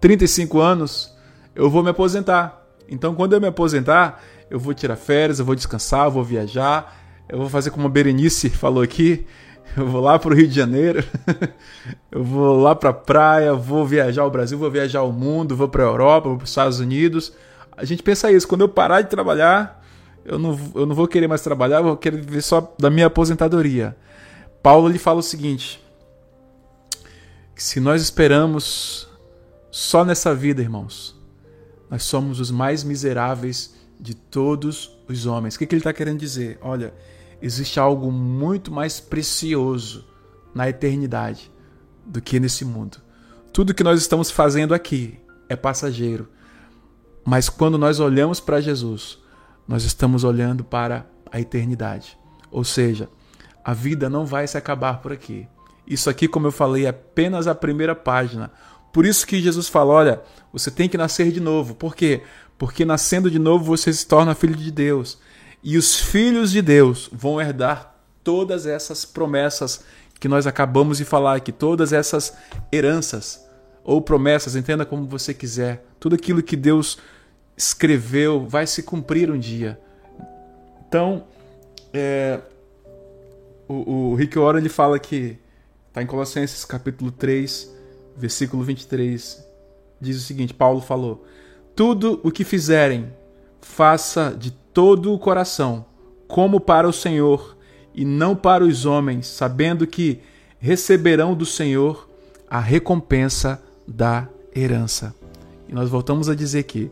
35 0.00 0.58
anos, 0.60 1.14
eu 1.54 1.70
vou 1.70 1.82
me 1.82 1.90
aposentar. 1.90 2.64
Então, 2.88 3.14
quando 3.14 3.34
eu 3.34 3.40
me 3.40 3.46
aposentar, 3.46 4.22
eu 4.50 4.58
vou 4.58 4.72
tirar 4.72 4.96
férias, 4.96 5.38
eu 5.38 5.44
vou 5.44 5.54
descansar, 5.54 6.06
eu 6.06 6.10
vou 6.10 6.24
viajar, 6.24 6.96
eu 7.28 7.38
vou 7.38 7.48
fazer 7.48 7.70
como 7.70 7.86
a 7.86 7.90
Berenice 7.90 8.48
falou 8.48 8.82
aqui, 8.82 9.26
eu 9.76 9.86
vou 9.86 10.00
lá 10.00 10.18
para 10.18 10.32
o 10.32 10.34
Rio 10.34 10.48
de 10.48 10.54
Janeiro, 10.54 11.04
eu 12.10 12.24
vou 12.24 12.60
lá 12.60 12.74
para 12.74 12.90
a 12.90 12.94
praia, 12.94 13.52
vou 13.52 13.84
viajar 13.84 14.24
o 14.24 14.30
Brasil, 14.30 14.56
vou 14.56 14.70
viajar 14.70 15.02
o 15.02 15.12
mundo, 15.12 15.54
vou 15.54 15.68
para 15.68 15.82
a 15.82 15.86
Europa, 15.86 16.28
vou 16.28 16.38
para 16.38 16.44
os 16.44 16.50
Estados 16.50 16.80
Unidos, 16.80 17.32
a 17.76 17.84
gente 17.84 18.02
pensa 18.02 18.32
isso, 18.32 18.48
quando 18.48 18.62
eu 18.62 18.68
parar 18.68 19.02
de 19.02 19.08
trabalhar, 19.08 19.84
eu 20.24 20.38
não, 20.38 20.58
eu 20.74 20.84
não 20.84 20.94
vou 20.94 21.06
querer 21.06 21.26
mais 21.26 21.42
trabalhar, 21.42 21.78
eu 21.78 21.84
vou 21.84 21.96
querer 21.96 22.16
viver 22.20 22.42
só 22.42 22.74
da 22.78 22.90
minha 22.90 23.06
aposentadoria. 23.06 23.96
Paulo 24.62 24.88
lhe 24.88 24.98
fala 24.98 25.20
o 25.20 25.22
seguinte: 25.22 25.82
que 27.58 27.64
se 27.64 27.80
nós 27.80 28.00
esperamos 28.00 29.08
só 29.68 30.04
nessa 30.04 30.32
vida, 30.32 30.62
irmãos, 30.62 31.20
nós 31.90 32.04
somos 32.04 32.38
os 32.38 32.52
mais 32.52 32.84
miseráveis 32.84 33.74
de 33.98 34.14
todos 34.14 34.96
os 35.08 35.26
homens. 35.26 35.56
O 35.56 35.58
que, 35.58 35.66
que 35.66 35.74
ele 35.74 35.80
está 35.80 35.92
querendo 35.92 36.20
dizer? 36.20 36.56
Olha, 36.62 36.94
existe 37.42 37.80
algo 37.80 38.12
muito 38.12 38.70
mais 38.70 39.00
precioso 39.00 40.06
na 40.54 40.68
eternidade 40.68 41.50
do 42.06 42.22
que 42.22 42.38
nesse 42.38 42.64
mundo. 42.64 42.98
Tudo 43.52 43.74
que 43.74 43.82
nós 43.82 44.00
estamos 44.00 44.30
fazendo 44.30 44.72
aqui 44.72 45.18
é 45.48 45.56
passageiro. 45.56 46.28
Mas 47.24 47.48
quando 47.48 47.76
nós 47.76 47.98
olhamos 47.98 48.38
para 48.38 48.60
Jesus, 48.60 49.18
nós 49.66 49.82
estamos 49.82 50.22
olhando 50.22 50.62
para 50.62 51.10
a 51.28 51.40
eternidade. 51.40 52.16
Ou 52.52 52.62
seja, 52.62 53.08
a 53.64 53.74
vida 53.74 54.08
não 54.08 54.24
vai 54.24 54.46
se 54.46 54.56
acabar 54.56 55.02
por 55.02 55.12
aqui. 55.12 55.48
Isso 55.88 56.10
aqui, 56.10 56.28
como 56.28 56.46
eu 56.46 56.52
falei, 56.52 56.84
é 56.84 56.90
apenas 56.90 57.46
a 57.46 57.54
primeira 57.54 57.94
página. 57.94 58.50
Por 58.92 59.06
isso 59.06 59.26
que 59.26 59.40
Jesus 59.40 59.68
fala: 59.68 59.94
olha, 59.94 60.22
você 60.52 60.70
tem 60.70 60.88
que 60.88 60.98
nascer 60.98 61.32
de 61.32 61.40
novo. 61.40 61.74
Por 61.74 61.96
quê? 61.96 62.22
Porque 62.58 62.84
nascendo 62.84 63.30
de 63.30 63.38
novo 63.38 63.64
você 63.64 63.92
se 63.92 64.06
torna 64.06 64.34
filho 64.34 64.54
de 64.54 64.70
Deus. 64.70 65.18
E 65.62 65.78
os 65.78 65.98
filhos 65.98 66.50
de 66.50 66.60
Deus 66.60 67.08
vão 67.12 67.40
herdar 67.40 67.94
todas 68.22 68.66
essas 68.66 69.04
promessas 69.04 69.84
que 70.20 70.28
nós 70.28 70.46
acabamos 70.46 70.98
de 70.98 71.04
falar 71.04 71.36
aqui, 71.36 71.52
todas 71.52 71.92
essas 71.92 72.36
heranças 72.72 73.46
ou 73.84 74.02
promessas, 74.02 74.54
entenda 74.54 74.84
como 74.84 75.06
você 75.06 75.32
quiser. 75.32 75.84
Tudo 75.98 76.14
aquilo 76.14 76.42
que 76.42 76.56
Deus 76.56 76.98
escreveu 77.56 78.46
vai 78.46 78.66
se 78.66 78.82
cumprir 78.82 79.30
um 79.30 79.38
dia. 79.38 79.80
Então, 80.86 81.24
é, 81.92 82.40
o, 83.66 84.10
o 84.10 84.14
Rick 84.14 84.38
Warren 84.38 84.60
ele 84.60 84.68
fala 84.68 84.98
que 84.98 85.38
está 85.98 86.02
em 86.02 86.06
Colossenses 86.06 86.64
capítulo 86.64 87.10
3, 87.10 87.74
versículo 88.16 88.62
23, 88.62 89.44
diz 90.00 90.16
o 90.16 90.20
seguinte: 90.20 90.54
Paulo 90.54 90.80
falou: 90.80 91.24
Tudo 91.74 92.20
o 92.22 92.30
que 92.30 92.44
fizerem, 92.44 93.12
faça 93.60 94.34
de 94.38 94.52
todo 94.52 95.12
o 95.12 95.18
coração, 95.18 95.84
como 96.28 96.60
para 96.60 96.88
o 96.88 96.92
Senhor 96.92 97.56
e 97.92 98.04
não 98.04 98.36
para 98.36 98.64
os 98.64 98.86
homens, 98.86 99.26
sabendo 99.26 99.86
que 99.86 100.20
receberão 100.60 101.34
do 101.34 101.44
Senhor 101.44 102.08
a 102.48 102.60
recompensa 102.60 103.60
da 103.86 104.28
herança. 104.54 105.14
E 105.68 105.74
nós 105.74 105.90
voltamos 105.90 106.28
a 106.28 106.34
dizer 106.34 106.62
que 106.62 106.90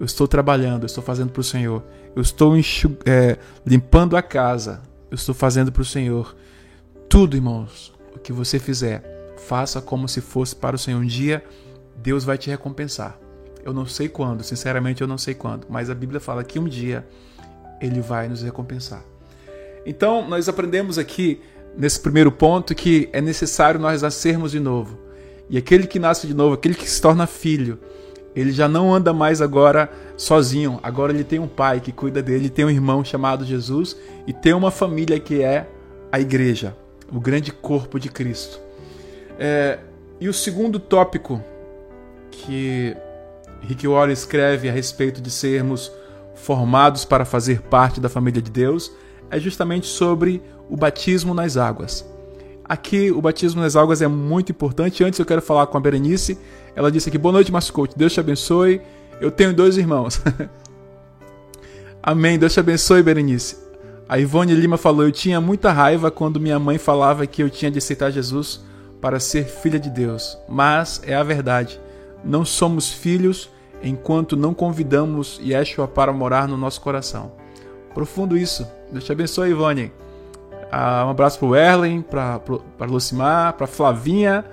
eu 0.00 0.06
estou 0.06 0.26
trabalhando, 0.26 0.84
eu 0.84 0.86
estou 0.86 1.04
fazendo 1.04 1.30
para 1.30 1.40
o 1.40 1.44
Senhor. 1.44 1.82
Eu 2.16 2.22
estou 2.22 2.54
é, 3.06 3.38
limpando 3.64 4.16
a 4.16 4.22
casa, 4.22 4.82
eu 5.10 5.14
estou 5.14 5.34
fazendo 5.34 5.70
para 5.70 5.82
o 5.82 5.84
Senhor. 5.84 6.34
Tudo, 7.08 7.36
irmãos, 7.36 7.92
o 8.14 8.18
que 8.18 8.32
você 8.32 8.58
fizer, 8.58 9.34
faça 9.46 9.80
como 9.80 10.08
se 10.08 10.20
fosse 10.20 10.54
para 10.54 10.76
o 10.76 10.78
Senhor. 10.78 11.00
Um 11.00 11.06
dia, 11.06 11.44
Deus 11.96 12.24
vai 12.24 12.38
te 12.38 12.50
recompensar. 12.50 13.18
Eu 13.64 13.72
não 13.72 13.86
sei 13.86 14.08
quando, 14.08 14.42
sinceramente, 14.42 15.02
eu 15.02 15.08
não 15.08 15.18
sei 15.18 15.34
quando, 15.34 15.66
mas 15.68 15.88
a 15.88 15.94
Bíblia 15.94 16.20
fala 16.20 16.42
que 16.42 16.58
um 16.58 16.68
dia 16.68 17.06
Ele 17.80 18.00
vai 18.00 18.28
nos 18.28 18.42
recompensar. 18.42 19.04
Então, 19.86 20.28
nós 20.28 20.48
aprendemos 20.48 20.98
aqui, 20.98 21.40
nesse 21.76 22.00
primeiro 22.00 22.30
ponto, 22.30 22.74
que 22.74 23.08
é 23.12 23.20
necessário 23.20 23.80
nós 23.80 24.02
nascermos 24.02 24.50
de 24.52 24.60
novo. 24.60 24.98
E 25.48 25.58
aquele 25.58 25.86
que 25.86 25.98
nasce 25.98 26.26
de 26.26 26.34
novo, 26.34 26.54
aquele 26.54 26.74
que 26.74 26.88
se 26.88 27.00
torna 27.00 27.26
filho, 27.26 27.78
ele 28.34 28.52
já 28.52 28.66
não 28.66 28.94
anda 28.94 29.12
mais 29.12 29.42
agora 29.42 29.90
sozinho. 30.16 30.80
Agora 30.82 31.12
ele 31.12 31.24
tem 31.24 31.38
um 31.38 31.48
pai 31.48 31.80
que 31.80 31.92
cuida 31.92 32.22
dele, 32.22 32.48
tem 32.48 32.64
um 32.64 32.70
irmão 32.70 33.04
chamado 33.04 33.44
Jesus 33.44 33.96
e 34.26 34.32
tem 34.32 34.54
uma 34.54 34.70
família 34.70 35.18
que 35.20 35.42
é 35.42 35.68
a 36.10 36.20
igreja, 36.20 36.76
o 37.12 37.20
grande 37.20 37.52
corpo 37.52 37.98
de 38.00 38.08
Cristo. 38.08 38.58
É, 39.38 39.78
e 40.20 40.28
o 40.28 40.32
segundo 40.32 40.78
tópico 40.78 41.42
que 42.30 42.96
Rick 43.60 43.86
Warren 43.86 44.12
escreve 44.12 44.68
a 44.68 44.72
respeito 44.72 45.20
de 45.20 45.30
sermos 45.30 45.92
formados 46.34 47.04
para 47.04 47.24
fazer 47.24 47.60
parte 47.62 48.00
da 48.00 48.08
família 48.08 48.40
de 48.40 48.50
Deus 48.50 48.92
é 49.30 49.38
justamente 49.38 49.86
sobre 49.86 50.42
o 50.68 50.76
batismo 50.76 51.34
nas 51.34 51.56
águas. 51.56 52.04
Aqui 52.64 53.10
o 53.10 53.20
batismo 53.20 53.60
nas 53.60 53.76
águas 53.76 54.00
é 54.00 54.08
muito 54.08 54.52
importante. 54.52 55.04
Antes 55.04 55.18
eu 55.18 55.26
quero 55.26 55.42
falar 55.42 55.66
com 55.66 55.76
a 55.76 55.80
Berenice 55.80 56.38
ela 56.74 56.90
disse 56.90 57.08
aqui: 57.08 57.18
Boa 57.18 57.32
noite, 57.32 57.52
mascote. 57.52 57.96
Deus 57.96 58.12
te 58.12 58.20
abençoe. 58.20 58.80
Eu 59.20 59.30
tenho 59.30 59.54
dois 59.54 59.76
irmãos. 59.76 60.20
Amém. 62.02 62.38
Deus 62.38 62.52
te 62.52 62.60
abençoe, 62.60 63.02
Berenice. 63.02 63.56
A 64.08 64.18
Ivone 64.18 64.54
Lima 64.54 64.76
falou: 64.76 65.04
Eu 65.04 65.12
tinha 65.12 65.40
muita 65.40 65.72
raiva 65.72 66.10
quando 66.10 66.40
minha 66.40 66.58
mãe 66.58 66.78
falava 66.78 67.26
que 67.26 67.42
eu 67.42 67.50
tinha 67.50 67.70
de 67.70 67.78
aceitar 67.78 68.10
Jesus 68.10 68.60
para 69.00 69.18
ser 69.18 69.44
filha 69.44 69.78
de 69.78 69.90
Deus. 69.90 70.38
Mas 70.48 71.02
é 71.04 71.14
a 71.14 71.22
verdade. 71.22 71.80
Não 72.24 72.44
somos 72.44 72.92
filhos 72.92 73.50
enquanto 73.82 74.36
não 74.36 74.54
convidamos 74.54 75.40
Yeshua 75.42 75.88
para 75.88 76.12
morar 76.12 76.46
no 76.46 76.56
nosso 76.56 76.80
coração. 76.80 77.32
Profundo 77.94 78.36
isso. 78.36 78.66
Deus 78.90 79.04
te 79.04 79.12
abençoe, 79.12 79.50
Ivone. 79.50 79.92
Ah, 80.70 81.04
um 81.06 81.10
abraço 81.10 81.38
para 81.38 81.48
o 81.48 81.56
Erlen, 81.56 82.00
para 82.00 82.40
Lucimar, 82.86 83.54
para 83.54 83.66
Flavinha 83.66 84.44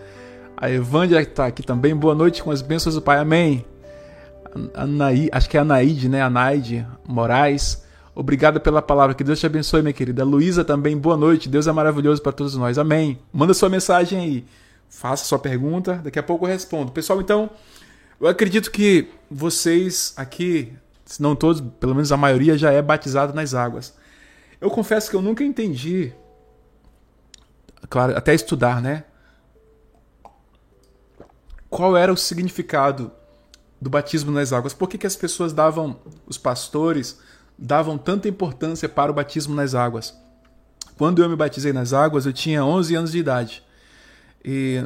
a 0.62 0.70
Evândia 0.70 1.22
está 1.22 1.46
aqui 1.46 1.64
também. 1.64 1.96
Boa 1.96 2.14
noite 2.14 2.44
com 2.44 2.52
as 2.52 2.62
bênçãos 2.62 2.94
do 2.94 3.02
Pai. 3.02 3.18
Amém. 3.18 3.66
Anaí, 4.74 5.30
acho 5.32 5.50
que 5.50 5.56
é 5.56 5.62
Anaide, 5.62 6.10
né? 6.10 6.22
Anaide 6.22 6.86
Moraes. 7.08 7.86
Obrigado 8.15 8.60
pela 8.60 8.82
palavra. 8.82 9.15
Que 9.15 9.24
Deus 9.24 9.39
te 9.39 9.45
abençoe, 9.45 9.82
minha 9.82 9.93
querida. 9.93 10.24
Luísa 10.24 10.63
também, 10.65 10.98
boa 10.98 11.15
noite. 11.15 11.48
Deus 11.48 11.67
é 11.67 11.72
maravilhoso 11.72 12.22
para 12.22 12.32
todos 12.32 12.56
nós. 12.56 12.78
Amém. 12.78 13.19
Manda 13.32 13.54
sua 13.54 13.69
mensagem 13.69 14.19
aí. 14.19 14.45
Faça 14.89 15.26
sua 15.26 15.39
pergunta. 15.39 15.95
Daqui 16.04 16.19
a 16.19 16.24
pouco 16.24 16.45
eu 16.45 16.50
respondo. 16.50 16.91
Pessoal, 16.91 17.22
então, 17.22 17.50
eu 18.19 18.28
acredito 18.28 18.72
que 18.72 19.10
vocês 19.30 20.13
aqui, 20.17 20.74
se 21.06 21.22
não 21.22 21.36
todos, 21.36 21.62
pelo 21.80 21.93
menos 21.93 22.12
a 22.12 22.17
maioria, 22.17 22.58
já 22.58 22.72
é 22.72 22.82
batizado 22.82 23.34
nas 23.34 23.54
águas. 23.54 23.95
Eu 24.60 24.69
confesso 24.69 25.10
que 25.10 25.15
eu 25.15 25.22
nunca 25.22 25.43
entendi, 25.43 26.12
claro, 27.89 28.17
até 28.17 28.34
estudar, 28.34 28.82
né? 28.82 29.06
qual 31.69 31.95
era 31.95 32.12
o 32.12 32.17
significado 32.17 33.12
do 33.80 33.89
batismo 33.89 34.32
nas 34.32 34.52
águas? 34.52 34.74
Por 34.74 34.89
que, 34.89 34.98
que 34.98 35.08
as 35.08 35.15
pessoas 35.15 35.54
davam, 35.54 36.00
os 36.26 36.38
pastores, 36.38 37.19
davam 37.62 37.98
tanta 37.98 38.30
importância 38.30 38.88
para 38.88 39.12
o 39.12 39.13
batismo 39.13 39.54
nas 39.54 39.76
águas? 39.76 40.17
Quando 40.98 41.22
eu 41.22 41.30
me 41.30 41.36
batizei 41.36 41.74
nas 41.74 41.93
águas, 41.93 42.26
eu 42.26 42.34
tinha 42.34 42.63
11 42.63 42.95
anos 42.95 43.12
de 43.12 43.19
idade. 43.19 43.63
E 44.43 44.84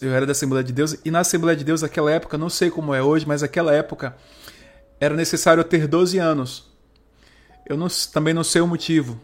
eu 0.00 0.12
era 0.12 0.26
da 0.26 0.32
Assembleia 0.32 0.64
de 0.64 0.72
Deus, 0.72 0.96
e 1.04 1.10
na 1.10 1.20
Assembleia 1.20 1.56
de 1.56 1.64
Deus, 1.64 1.82
naquela 1.82 2.10
época, 2.10 2.38
não 2.38 2.48
sei 2.48 2.70
como 2.70 2.94
é 2.94 3.02
hoje, 3.02 3.26
mas 3.26 3.42
naquela 3.42 3.74
época 3.74 4.16
era 4.98 5.14
necessário 5.14 5.62
ter 5.64 5.86
12 5.86 6.18
anos. 6.18 6.70
Eu 7.66 7.76
não, 7.76 7.88
também 8.12 8.32
não 8.32 8.44
sei 8.44 8.60
o 8.60 8.66
motivo, 8.66 9.20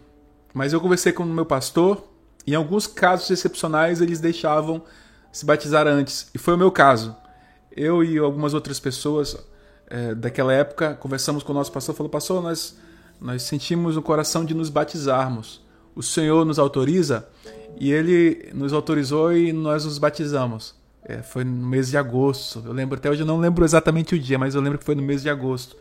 mas 0.52 0.72
eu 0.72 0.80
conversei 0.80 1.12
com 1.12 1.22
o 1.22 1.26
meu 1.26 1.46
pastor, 1.46 2.06
em 2.46 2.54
alguns 2.54 2.86
casos 2.86 3.30
excepcionais 3.30 4.00
eles 4.00 4.20
deixavam 4.20 4.82
se 5.30 5.46
batizar 5.46 5.86
antes, 5.86 6.28
e 6.34 6.38
foi 6.38 6.54
o 6.54 6.58
meu 6.58 6.70
caso. 6.70 7.16
Eu 7.74 8.04
e 8.04 8.18
algumas 8.18 8.52
outras 8.52 8.78
pessoas 8.78 9.36
é, 9.92 10.14
daquela 10.14 10.54
época 10.54 10.94
conversamos 10.94 11.42
com 11.42 11.52
o 11.52 11.54
nosso 11.54 11.70
pastor, 11.70 11.94
falou: 11.94 12.08
Pastor, 12.08 12.42
nós, 12.42 12.78
nós 13.20 13.42
sentimos 13.42 13.94
no 13.94 14.00
coração 14.00 14.42
de 14.42 14.54
nos 14.54 14.70
batizarmos. 14.70 15.60
O 15.94 16.02
Senhor 16.02 16.46
nos 16.46 16.58
autoriza? 16.58 17.28
E 17.78 17.92
ele 17.92 18.50
nos 18.54 18.72
autorizou 18.72 19.34
e 19.34 19.52
nós 19.52 19.84
nos 19.84 19.98
batizamos. 19.98 20.74
É, 21.04 21.18
foi 21.20 21.44
no 21.44 21.66
mês 21.66 21.90
de 21.90 21.98
agosto. 21.98 22.62
Eu 22.64 22.72
lembro 22.72 22.96
até 22.96 23.10
hoje, 23.10 23.20
eu 23.20 23.26
não 23.26 23.38
lembro 23.38 23.66
exatamente 23.66 24.14
o 24.14 24.18
dia, 24.18 24.38
mas 24.38 24.54
eu 24.54 24.62
lembro 24.62 24.78
que 24.78 24.84
foi 24.84 24.94
no 24.94 25.02
mês 25.02 25.20
de 25.20 25.28
agosto. 25.28 25.76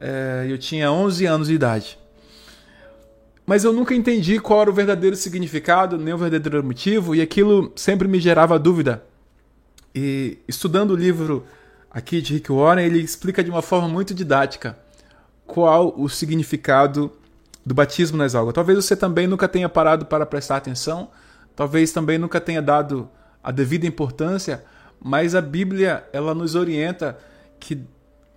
É, 0.00 0.46
eu 0.48 0.56
tinha 0.56 0.92
11 0.92 1.26
anos 1.26 1.48
de 1.48 1.54
idade. 1.54 1.98
Mas 3.44 3.64
eu 3.64 3.72
nunca 3.72 3.96
entendi 3.96 4.38
qual 4.38 4.62
era 4.62 4.70
o 4.70 4.72
verdadeiro 4.72 5.16
significado, 5.16 5.98
nem 5.98 6.14
o 6.14 6.18
verdadeiro 6.18 6.62
motivo, 6.62 7.16
e 7.16 7.20
aquilo 7.20 7.72
sempre 7.74 8.06
me 8.06 8.20
gerava 8.20 8.58
dúvida. 8.60 9.02
E 9.92 10.38
estudando 10.46 10.92
o 10.92 10.96
livro 10.96 11.44
aqui 11.94 12.20
de 12.20 12.34
Rick 12.34 12.50
Warren, 12.50 12.84
ele 12.84 12.98
explica 12.98 13.44
de 13.44 13.50
uma 13.50 13.62
forma 13.62 13.88
muito 13.88 14.12
didática 14.12 14.76
qual 15.46 15.94
o 15.96 16.08
significado 16.08 17.12
do 17.64 17.72
batismo 17.72 18.18
nas 18.18 18.34
águas. 18.34 18.52
Talvez 18.52 18.84
você 18.84 18.96
também 18.96 19.28
nunca 19.28 19.46
tenha 19.46 19.68
parado 19.68 20.04
para 20.04 20.26
prestar 20.26 20.56
atenção, 20.56 21.08
talvez 21.54 21.92
também 21.92 22.18
nunca 22.18 22.40
tenha 22.40 22.60
dado 22.60 23.08
a 23.42 23.52
devida 23.52 23.86
importância, 23.86 24.64
mas 25.00 25.34
a 25.34 25.40
Bíblia 25.40 26.04
ela 26.12 26.34
nos 26.34 26.56
orienta 26.56 27.16
que 27.60 27.80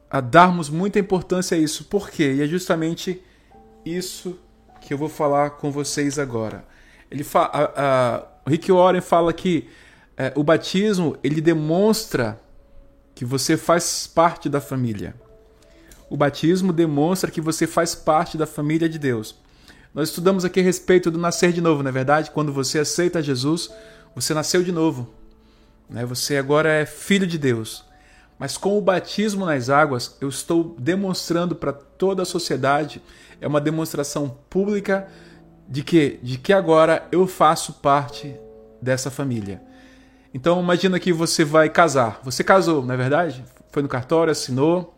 a 0.09 0.21
darmos 0.21 0.69
muita 0.69 0.99
importância 0.99 1.57
a 1.57 1.59
isso. 1.59 1.85
Por 1.85 2.09
quê? 2.09 2.35
E 2.35 2.41
é 2.43 2.45
justamente 2.45 3.21
isso 3.83 4.37
que 4.79 4.93
eu 4.93 4.97
vou 4.97 5.09
falar 5.09 5.51
com 5.51 5.71
vocês 5.71 6.19
agora. 6.19 6.63
Ele 7.09 7.23
fa 7.23 7.49
a, 7.51 7.71
a, 7.75 8.23
Rick 8.47 8.71
Warren 8.71 9.01
fala 9.01 9.33
que 9.33 9.67
é, 10.15 10.31
o 10.35 10.43
batismo 10.43 11.17
ele 11.23 11.41
demonstra 11.41 12.39
que 13.17 13.25
você 13.25 13.57
faz 13.57 14.05
parte 14.05 14.47
da 14.47 14.61
família. 14.61 15.15
O 16.07 16.15
batismo 16.15 16.71
demonstra 16.71 17.31
que 17.31 17.41
você 17.41 17.65
faz 17.65 17.95
parte 17.95 18.37
da 18.37 18.45
família 18.45 18.87
de 18.87 18.99
Deus. 18.99 19.35
Nós 19.91 20.09
estudamos 20.09 20.45
aqui 20.45 20.59
a 20.59 20.63
respeito 20.63 21.09
do 21.09 21.17
nascer 21.17 21.51
de 21.51 21.59
novo, 21.59 21.81
não 21.81 21.89
é 21.89 21.91
verdade? 21.91 22.29
Quando 22.29 22.53
você 22.53 22.77
aceita 22.77 23.23
Jesus, 23.23 23.71
você 24.13 24.35
nasceu 24.35 24.61
de 24.61 24.71
novo. 24.71 25.09
Né? 25.89 26.05
Você 26.05 26.37
agora 26.37 26.69
é 26.69 26.85
filho 26.85 27.25
de 27.25 27.39
Deus. 27.39 27.83
Mas 28.37 28.55
com 28.55 28.77
o 28.77 28.81
batismo 28.81 29.47
nas 29.47 29.67
águas, 29.67 30.15
eu 30.21 30.29
estou 30.29 30.75
demonstrando 30.77 31.55
para 31.55 31.73
toda 31.73 32.21
a 32.21 32.25
sociedade, 32.25 33.01
é 33.41 33.47
uma 33.47 33.59
demonstração 33.59 34.37
pública 34.47 35.07
de 35.67 35.83
que, 35.83 36.19
de 36.21 36.37
que 36.37 36.53
agora 36.53 37.07
eu 37.11 37.25
faço 37.25 37.73
parte 37.73 38.35
dessa 38.79 39.09
família. 39.09 39.59
Então 40.37 40.61
imagina 40.61 40.99
que 40.99 41.11
você 41.11 41.43
vai 41.43 41.67
casar. 41.67 42.21
Você 42.23 42.43
casou, 42.43 42.85
não 42.85 42.93
é 42.93 42.97
verdade? 42.97 43.43
Foi 43.71 43.81
no 43.81 43.89
cartório, 43.89 44.31
assinou, 44.31 44.95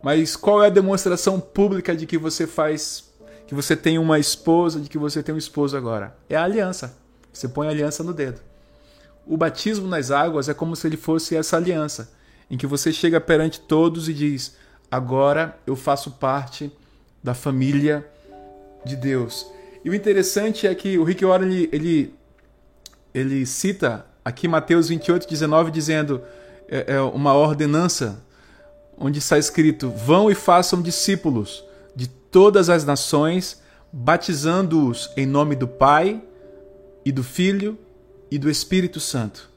mas 0.00 0.36
qual 0.36 0.62
é 0.62 0.68
a 0.68 0.70
demonstração 0.70 1.40
pública 1.40 1.96
de 1.96 2.06
que 2.06 2.16
você 2.16 2.46
faz, 2.46 3.10
que 3.48 3.54
você 3.54 3.74
tem 3.74 3.98
uma 3.98 4.20
esposa, 4.20 4.78
de 4.78 4.88
que 4.88 4.96
você 4.96 5.24
tem 5.24 5.34
um 5.34 5.38
esposo 5.38 5.76
agora? 5.76 6.16
É 6.28 6.36
a 6.36 6.44
aliança. 6.44 6.96
Você 7.32 7.48
põe 7.48 7.66
a 7.66 7.70
aliança 7.70 8.04
no 8.04 8.14
dedo. 8.14 8.40
O 9.26 9.36
batismo 9.36 9.88
nas 9.88 10.12
águas 10.12 10.48
é 10.48 10.54
como 10.54 10.76
se 10.76 10.86
ele 10.86 10.96
fosse 10.96 11.34
essa 11.34 11.56
aliança, 11.56 12.08
em 12.48 12.56
que 12.56 12.64
você 12.64 12.92
chega 12.92 13.20
perante 13.20 13.58
todos 13.58 14.08
e 14.08 14.14
diz: 14.14 14.56
Agora 14.88 15.58
eu 15.66 15.74
faço 15.74 16.12
parte 16.12 16.70
da 17.20 17.34
família 17.34 18.08
de 18.84 18.94
Deus. 18.94 19.50
E 19.84 19.90
o 19.90 19.94
interessante 19.96 20.68
é 20.68 20.72
que 20.76 20.96
o 20.96 21.02
Rick 21.02 21.24
Warren 21.24 21.48
ele, 21.50 21.68
ele, 21.72 22.14
ele 23.12 23.44
cita 23.44 24.08
aqui 24.24 24.46
Mateus 24.48 24.88
28, 24.88 25.28
19, 25.28 25.70
dizendo 25.70 26.22
é, 26.68 26.94
é 26.94 27.00
uma 27.00 27.34
ordenança 27.34 28.22
onde 28.96 29.18
está 29.18 29.38
escrito: 29.38 29.90
Vão 29.90 30.30
e 30.30 30.34
façam 30.34 30.82
discípulos 30.82 31.64
de 31.96 32.08
todas 32.08 32.68
as 32.68 32.84
nações, 32.84 33.60
batizando-os 33.92 35.10
em 35.16 35.26
nome 35.26 35.56
do 35.56 35.66
Pai 35.66 36.22
e 37.04 37.10
do 37.10 37.24
Filho 37.24 37.78
e 38.30 38.38
do 38.38 38.50
Espírito 38.50 39.00
Santo. 39.00 39.50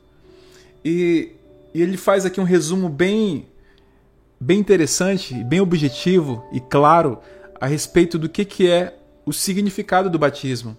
E, 0.84 1.32
e 1.74 1.82
ele 1.82 1.98
faz 1.98 2.26
aqui 2.26 2.40
um 2.40 2.46
resumo 2.46 2.90
bem, 2.90 3.48
bem 4.40 4.60
interessante, 4.60 5.44
bem 5.44 5.60
objetivo 5.60 6.44
e 6.52 6.60
claro 6.60 7.20
a 7.60 7.68
respeito 7.68 8.18
do 8.18 8.28
que, 8.28 8.44
que 8.44 8.70
é 8.70 8.98
o 9.26 9.32
significado 9.32 10.10
do 10.10 10.20
batismo. 10.20 10.78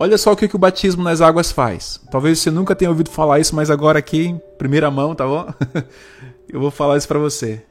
Olha 0.00 0.16
só 0.16 0.32
o 0.32 0.36
que, 0.36 0.46
que 0.46 0.54
o 0.54 0.60
batismo 0.60 1.02
nas 1.02 1.20
águas 1.20 1.50
faz. 1.50 2.00
Talvez 2.08 2.38
você 2.38 2.52
nunca 2.52 2.76
tenha 2.76 2.90
ouvido 2.90 3.10
falar 3.10 3.40
isso, 3.40 3.56
mas 3.56 3.68
agora 3.68 3.98
aqui 3.98 4.26
em 4.26 4.40
primeira 4.56 4.90
mão, 4.90 5.12
tá 5.12 5.26
bom? 5.26 5.52
Eu 6.48 6.60
vou 6.60 6.70
falar 6.70 6.96
isso 6.96 7.08
para 7.08 7.18
você. 7.18 7.64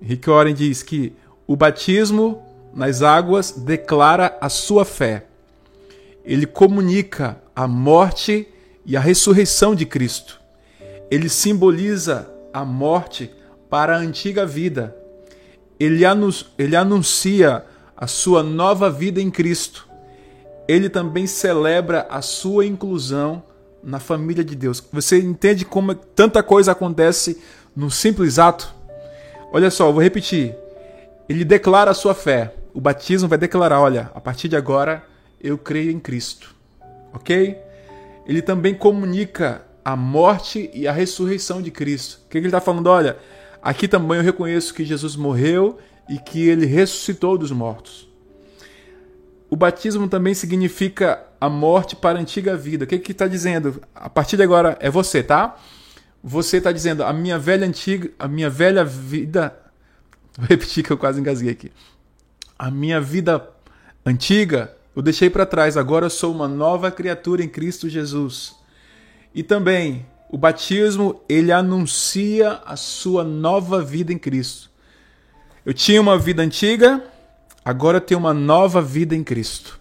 Rick 0.00 0.30
Warren 0.30 0.54
diz 0.54 0.82
que 0.84 1.12
o 1.44 1.56
batismo 1.56 2.40
nas 2.72 3.02
águas 3.02 3.50
declara 3.50 4.38
a 4.40 4.48
sua 4.48 4.84
fé. 4.84 5.26
Ele 6.24 6.46
comunica 6.46 7.42
a 7.54 7.66
morte 7.66 8.46
e 8.84 8.96
a 8.96 9.00
ressurreição 9.00 9.74
de 9.74 9.84
Cristo. 9.84 10.40
Ele 11.10 11.28
simboliza 11.28 12.30
a 12.52 12.64
morte 12.64 13.30
para 13.68 13.96
a 13.96 13.98
antiga 13.98 14.46
vida. 14.46 14.96
Ele, 15.80 16.04
ele 16.56 16.76
anuncia 16.76 17.64
a 17.96 18.06
sua 18.06 18.42
nova 18.42 18.88
vida 18.88 19.20
em 19.20 19.30
Cristo. 19.30 19.88
Ele 20.68 20.88
também 20.88 21.26
celebra 21.26 22.06
a 22.10 22.20
sua 22.22 22.66
inclusão 22.66 23.42
na 23.82 24.00
família 24.00 24.44
de 24.44 24.56
Deus. 24.56 24.82
Você 24.92 25.18
entende 25.18 25.64
como 25.64 25.94
tanta 25.94 26.42
coisa 26.42 26.72
acontece 26.72 27.40
num 27.74 27.88
simples 27.88 28.38
ato. 28.38 28.74
Olha 29.52 29.70
só, 29.70 29.92
vou 29.92 30.02
repetir. 30.02 30.56
Ele 31.28 31.44
declara 31.44 31.92
a 31.92 31.94
sua 31.94 32.14
fé. 32.14 32.54
O 32.74 32.80
batismo 32.80 33.28
vai 33.28 33.38
declarar: 33.38 33.80
olha, 33.80 34.10
a 34.14 34.20
partir 34.20 34.48
de 34.48 34.56
agora 34.56 35.04
eu 35.40 35.56
creio 35.56 35.90
em 35.90 36.00
Cristo. 36.00 36.54
Ok? 37.12 37.56
Ele 38.26 38.42
também 38.42 38.74
comunica 38.74 39.62
a 39.84 39.94
morte 39.94 40.68
e 40.74 40.88
a 40.88 40.92
ressurreição 40.92 41.62
de 41.62 41.70
Cristo. 41.70 42.20
O 42.26 42.28
que 42.28 42.38
ele 42.38 42.48
está 42.48 42.60
falando? 42.60 42.88
Olha, 42.88 43.16
aqui 43.62 43.86
também 43.86 44.18
eu 44.18 44.24
reconheço 44.24 44.74
que 44.74 44.84
Jesus 44.84 45.14
morreu 45.14 45.78
e 46.08 46.18
que 46.18 46.48
ele 46.48 46.66
ressuscitou 46.66 47.38
dos 47.38 47.52
mortos. 47.52 48.08
O 49.48 49.56
batismo 49.56 50.08
também 50.08 50.34
significa 50.34 51.22
a 51.40 51.48
morte 51.48 51.94
para 51.94 52.18
a 52.18 52.22
antiga 52.22 52.56
vida. 52.56 52.84
O 52.84 52.88
que 52.88 52.96
ele 52.96 53.04
está 53.08 53.26
dizendo? 53.26 53.80
A 53.94 54.10
partir 54.10 54.36
de 54.36 54.42
agora 54.42 54.76
é 54.80 54.90
você, 54.90 55.22
tá? 55.22 55.56
você 56.28 56.56
está 56.56 56.72
dizendo 56.72 57.04
a 57.04 57.12
minha 57.12 57.38
velha 57.38 57.64
antiga, 57.64 58.10
a 58.18 58.26
minha 58.26 58.50
velha 58.50 58.84
vida, 58.84 59.56
vou 60.36 60.48
repetir 60.48 60.82
que 60.82 60.90
eu 60.90 60.98
quase 60.98 61.20
engasguei 61.20 61.52
aqui. 61.52 61.70
A 62.58 62.68
minha 62.68 63.00
vida 63.00 63.48
antiga 64.04 64.74
eu 64.96 65.02
deixei 65.02 65.30
para 65.30 65.46
trás, 65.46 65.76
agora 65.76 66.06
eu 66.06 66.10
sou 66.10 66.34
uma 66.34 66.48
nova 66.48 66.90
criatura 66.90 67.44
em 67.44 67.48
Cristo 67.48 67.88
Jesus. 67.88 68.56
E 69.32 69.44
também 69.44 70.04
o 70.28 70.36
batismo, 70.36 71.20
ele 71.28 71.52
anuncia 71.52 72.60
a 72.66 72.74
sua 72.74 73.22
nova 73.22 73.80
vida 73.80 74.12
em 74.12 74.18
Cristo. 74.18 74.68
Eu 75.64 75.72
tinha 75.72 76.00
uma 76.00 76.18
vida 76.18 76.42
antiga, 76.42 77.04
agora 77.66 77.96
eu 77.96 78.00
tenho 78.00 78.20
uma 78.20 78.32
nova 78.32 78.80
vida 78.80 79.16
em 79.16 79.24
Cristo. 79.24 79.80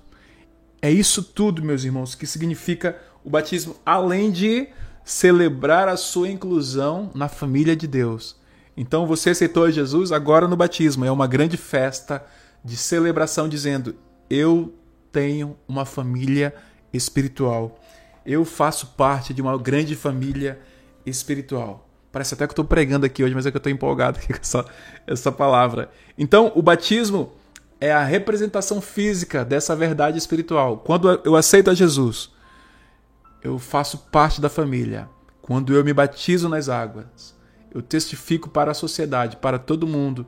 É 0.82 0.90
isso 0.90 1.22
tudo, 1.22 1.64
meus 1.64 1.84
irmãos, 1.84 2.16
que 2.16 2.26
significa 2.26 2.98
o 3.24 3.30
batismo, 3.30 3.76
além 3.86 4.32
de 4.32 4.70
celebrar 5.04 5.88
a 5.88 5.96
sua 5.96 6.28
inclusão 6.28 7.12
na 7.14 7.28
família 7.28 7.76
de 7.76 7.86
Deus. 7.86 8.36
Então 8.76 9.06
você 9.06 9.30
aceitou 9.30 9.70
Jesus 9.70 10.12
agora 10.12 10.48
no 10.48 10.58
batismo, 10.58 11.06
é 11.06 11.12
uma 11.12 11.28
grande 11.28 11.58
festa 11.58 12.26
de 12.64 12.76
celebração 12.76 13.48
dizendo: 13.48 13.96
eu 14.32 14.74
tenho 15.12 15.56
uma 15.68 15.86
família 15.86 16.56
espiritual. 16.92 17.80
Eu 18.26 18.44
faço 18.44 18.88
parte 18.98 19.32
de 19.32 19.44
uma 19.44 19.56
grande 19.60 19.96
família 19.96 20.60
espiritual. 21.06 21.88
Parece 22.12 22.34
até 22.34 22.48
que 22.48 22.50
eu 22.50 22.54
estou 22.54 22.66
pregando 22.66 23.06
aqui 23.06 23.24
hoje, 23.24 23.36
mas 23.36 23.46
é 23.46 23.52
que 23.52 23.58
eu 23.58 23.60
estou 23.60 23.72
empolgado 23.72 24.18
com 24.26 24.34
essa, 24.34 24.66
essa 25.06 25.32
palavra. 25.32 25.92
Então, 26.18 26.52
o 26.56 26.64
batismo 26.64 27.32
é 27.80 27.92
a 27.92 28.04
representação 28.04 28.82
física 28.82 29.44
dessa 29.44 29.76
verdade 29.76 30.18
espiritual. 30.18 30.78
Quando 30.78 31.10
eu 31.24 31.36
aceito 31.36 31.70
a 31.70 31.74
Jesus, 31.74 32.32
eu 33.42 33.60
faço 33.60 33.98
parte 34.12 34.40
da 34.42 34.50
família. 34.50 35.10
Quando 35.42 35.74
eu 35.74 35.84
me 35.84 35.94
batizo 35.94 36.50
nas 36.50 36.70
águas, 36.70 37.36
eu 37.72 37.82
testifico 37.82 38.50
para 38.50 38.72
a 38.72 38.74
sociedade, 38.74 39.38
para 39.38 39.60
todo 39.60 39.86
mundo, 39.86 40.26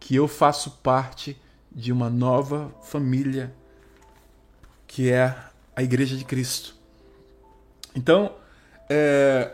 que 0.00 0.14
eu 0.14 0.26
faço 0.26 0.78
parte 0.82 1.40
de 1.70 1.92
uma 1.92 2.08
nova 2.08 2.72
família 2.82 3.52
que 4.86 5.10
é 5.10 5.36
a 5.74 5.82
Igreja 5.82 6.16
de 6.16 6.24
Cristo. 6.24 6.74
Então, 7.94 8.32
É... 8.88 9.50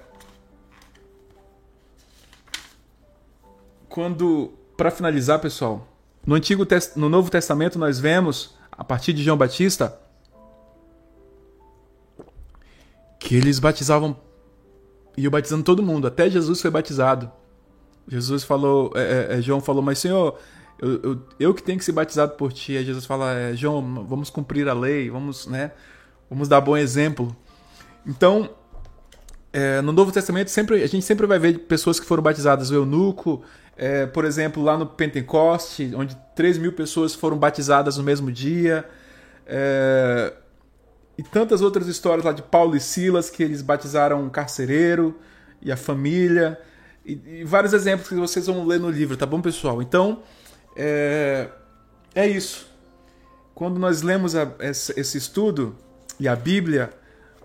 Quando, 3.88 4.52
para 4.76 4.90
finalizar, 4.90 5.40
pessoal, 5.40 5.86
no 6.26 6.34
Antigo 6.34 6.66
no 6.96 7.08
Novo 7.08 7.30
Testamento 7.30 7.78
nós 7.78 7.98
vemos, 7.98 8.54
a 8.70 8.84
partir 8.84 9.12
de 9.12 9.22
João 9.22 9.36
Batista, 9.36 9.98
que 13.18 13.34
eles 13.36 13.58
batizavam 13.58 14.16
iam 15.16 15.30
batizando 15.30 15.62
todo 15.62 15.82
mundo, 15.82 16.06
até 16.06 16.28
Jesus 16.30 16.60
foi 16.60 16.70
batizado. 16.70 17.30
Jesus 18.08 18.42
falou, 18.42 18.92
é, 18.94 19.00
é, 19.34 19.38
é, 19.38 19.42
João 19.42 19.60
falou, 19.60 19.82
mas 19.82 19.98
Senhor, 19.98 20.38
eu, 20.78 21.02
eu, 21.02 21.22
eu, 21.38 21.54
que 21.54 21.62
tenho 21.62 21.78
que 21.78 21.84
ser 21.84 21.92
batizado 21.92 22.32
por 22.34 22.52
ti. 22.52 22.76
Aí 22.76 22.84
Jesus 22.84 23.04
fala, 23.04 23.32
é, 23.32 23.54
João, 23.54 24.04
vamos 24.06 24.30
cumprir 24.30 24.68
a 24.68 24.72
lei, 24.72 25.10
vamos, 25.10 25.46
né, 25.46 25.72
vamos 26.28 26.48
dar 26.48 26.60
bom 26.60 26.76
exemplo. 26.76 27.36
Então, 28.06 28.50
é, 29.52 29.80
no 29.80 29.92
Novo 29.92 30.10
Testamento 30.10 30.48
sempre, 30.48 30.82
a 30.82 30.86
gente 30.86 31.04
sempre 31.04 31.26
vai 31.26 31.38
ver 31.38 31.58
pessoas 31.60 32.00
que 32.00 32.06
foram 32.06 32.22
batizadas. 32.22 32.70
O 32.70 32.74
eunuco, 32.74 33.42
é, 33.82 34.04
por 34.04 34.26
exemplo, 34.26 34.62
lá 34.62 34.76
no 34.76 34.84
Pentecoste, 34.84 35.90
onde 35.96 36.14
3 36.36 36.58
mil 36.58 36.70
pessoas 36.70 37.14
foram 37.14 37.38
batizadas 37.38 37.96
no 37.96 38.02
mesmo 38.02 38.30
dia. 38.30 38.84
É, 39.46 40.34
e 41.16 41.22
tantas 41.22 41.62
outras 41.62 41.88
histórias 41.88 42.22
lá 42.22 42.32
de 42.32 42.42
Paulo 42.42 42.76
e 42.76 42.80
Silas, 42.80 43.30
que 43.30 43.42
eles 43.42 43.62
batizaram 43.62 44.22
um 44.22 44.28
carcereiro 44.28 45.18
e 45.62 45.72
a 45.72 45.78
família. 45.78 46.60
E, 47.06 47.40
e 47.40 47.44
vários 47.44 47.72
exemplos 47.72 48.06
que 48.06 48.14
vocês 48.16 48.48
vão 48.48 48.66
ler 48.66 48.78
no 48.78 48.90
livro, 48.90 49.16
tá 49.16 49.24
bom, 49.24 49.40
pessoal? 49.40 49.80
Então, 49.80 50.24
é, 50.76 51.48
é 52.14 52.28
isso. 52.28 52.66
Quando 53.54 53.78
nós 53.78 54.02
lemos 54.02 54.36
a, 54.36 54.46
esse, 54.60 54.92
esse 55.00 55.16
estudo 55.16 55.74
e 56.18 56.28
a 56.28 56.36
Bíblia, 56.36 56.90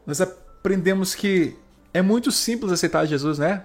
nós 0.05 0.19
aprendemos 0.19 1.15
que 1.15 1.55
é 1.93 2.01
muito 2.01 2.29
simples 2.29 2.73
aceitar 2.73 3.05
Jesus, 3.05 3.39
né? 3.39 3.63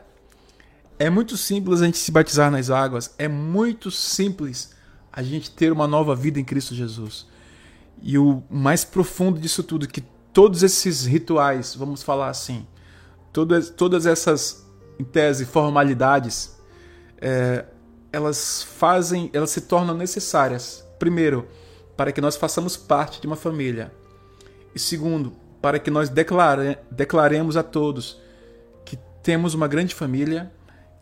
É 1.00 1.08
muito 1.08 1.34
simples 1.34 1.80
a 1.80 1.86
gente 1.86 1.96
se 1.96 2.12
batizar 2.12 2.50
nas 2.50 2.68
águas. 2.68 3.14
É 3.16 3.26
muito 3.26 3.90
simples 3.90 4.74
a 5.10 5.22
gente 5.22 5.50
ter 5.50 5.72
uma 5.72 5.86
nova 5.86 6.14
vida 6.14 6.38
em 6.38 6.44
Cristo 6.44 6.74
Jesus. 6.74 7.26
E 8.02 8.18
o 8.18 8.42
mais 8.50 8.84
profundo 8.84 9.40
disso 9.40 9.62
tudo, 9.62 9.88
que 9.88 10.02
todos 10.30 10.62
esses 10.62 11.06
rituais, 11.06 11.74
vamos 11.74 12.02
falar 12.02 12.28
assim, 12.28 12.66
todas, 13.32 13.70
todas 13.70 14.04
essas, 14.04 14.66
em 14.98 15.04
tese, 15.04 15.46
formalidades, 15.46 16.54
é, 17.18 17.64
elas 18.12 18.62
fazem, 18.62 19.30
elas 19.32 19.48
se 19.48 19.62
tornam 19.62 19.96
necessárias. 19.96 20.84
Primeiro, 20.98 21.48
para 21.96 22.12
que 22.12 22.20
nós 22.20 22.36
façamos 22.36 22.76
parte 22.76 23.22
de 23.22 23.26
uma 23.26 23.36
família. 23.36 23.90
E 24.74 24.78
segundo, 24.78 25.32
para 25.62 25.78
que 25.78 25.90
nós 25.90 26.10
declare, 26.10 26.76
declaremos 26.90 27.56
a 27.56 27.62
todos 27.62 28.20
que 28.84 28.98
temos 29.22 29.54
uma 29.54 29.66
grande 29.66 29.94
família, 29.94 30.52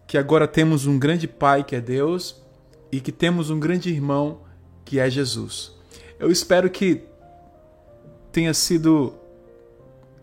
que 0.08 0.16
agora 0.16 0.48
temos 0.48 0.86
um 0.86 0.98
grande 0.98 1.28
Pai 1.28 1.62
que 1.62 1.76
é 1.76 1.80
Deus 1.82 2.42
e 2.90 2.98
que 2.98 3.12
temos 3.12 3.50
um 3.50 3.60
grande 3.60 3.90
irmão 3.90 4.40
que 4.82 4.98
é 4.98 5.08
Jesus. 5.08 5.76
Eu 6.18 6.30
espero 6.30 6.70
que 6.70 7.02
tenha 8.32 8.54
sido 8.54 9.14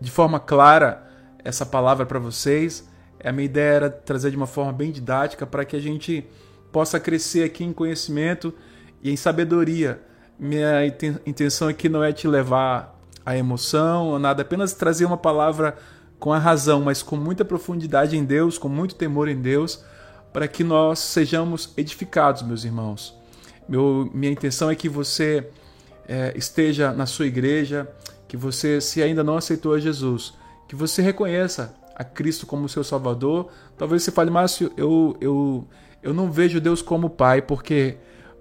de 0.00 0.10
forma 0.10 0.40
clara 0.40 1.08
essa 1.44 1.64
palavra 1.64 2.04
para 2.04 2.18
vocês. 2.18 2.86
A 3.24 3.30
minha 3.30 3.44
ideia 3.44 3.74
era 3.74 3.90
trazer 3.90 4.30
de 4.30 4.36
uma 4.36 4.48
forma 4.48 4.72
bem 4.72 4.90
didática 4.90 5.46
para 5.46 5.64
que 5.64 5.76
a 5.76 5.80
gente 5.80 6.26
possa 6.72 6.98
crescer 6.98 7.44
aqui 7.44 7.62
em 7.62 7.72
conhecimento 7.72 8.52
e 9.00 9.10
em 9.12 9.16
sabedoria. 9.16 10.02
Minha 10.36 10.84
intenção 11.24 11.68
aqui 11.68 11.88
não 11.88 12.02
é 12.02 12.12
te 12.12 12.26
levar 12.26 13.00
à 13.24 13.36
emoção 13.36 14.08
ou 14.08 14.18
nada, 14.18 14.42
apenas 14.42 14.72
trazer 14.74 15.04
uma 15.04 15.16
palavra 15.16 15.76
com 16.18 16.32
a 16.32 16.38
razão, 16.38 16.80
mas 16.82 17.02
com 17.02 17.16
muita 17.16 17.44
profundidade 17.44 18.16
em 18.16 18.24
Deus, 18.24 18.58
com 18.58 18.68
muito 18.68 18.94
temor 18.94 19.28
em 19.28 19.40
Deus, 19.40 19.84
para 20.32 20.48
que 20.48 20.64
nós 20.64 20.98
sejamos 20.98 21.72
edificados, 21.76 22.42
meus 22.42 22.64
irmãos. 22.64 23.14
Meu, 23.68 24.10
minha 24.12 24.32
intenção 24.32 24.70
é 24.70 24.74
que 24.74 24.88
você 24.88 25.48
é, 26.08 26.32
esteja 26.36 26.92
na 26.92 27.06
sua 27.06 27.26
igreja, 27.26 27.88
que 28.28 28.36
você, 28.36 28.80
se 28.80 29.02
ainda 29.02 29.22
não 29.24 29.36
aceitou 29.36 29.74
a 29.74 29.78
Jesus, 29.78 30.34
que 30.68 30.74
você 30.74 31.02
reconheça 31.02 31.74
a 31.94 32.04
Cristo 32.04 32.46
como 32.46 32.68
seu 32.68 32.84
Salvador. 32.84 33.48
Talvez 33.78 34.02
você 34.02 34.10
fale, 34.10 34.30
Márcio, 34.30 34.70
eu, 34.76 35.16
eu, 35.20 35.66
eu 36.02 36.12
não 36.12 36.30
vejo 36.30 36.60
Deus 36.60 36.82
como 36.82 37.08
pai, 37.08 37.40
porque 37.40 37.96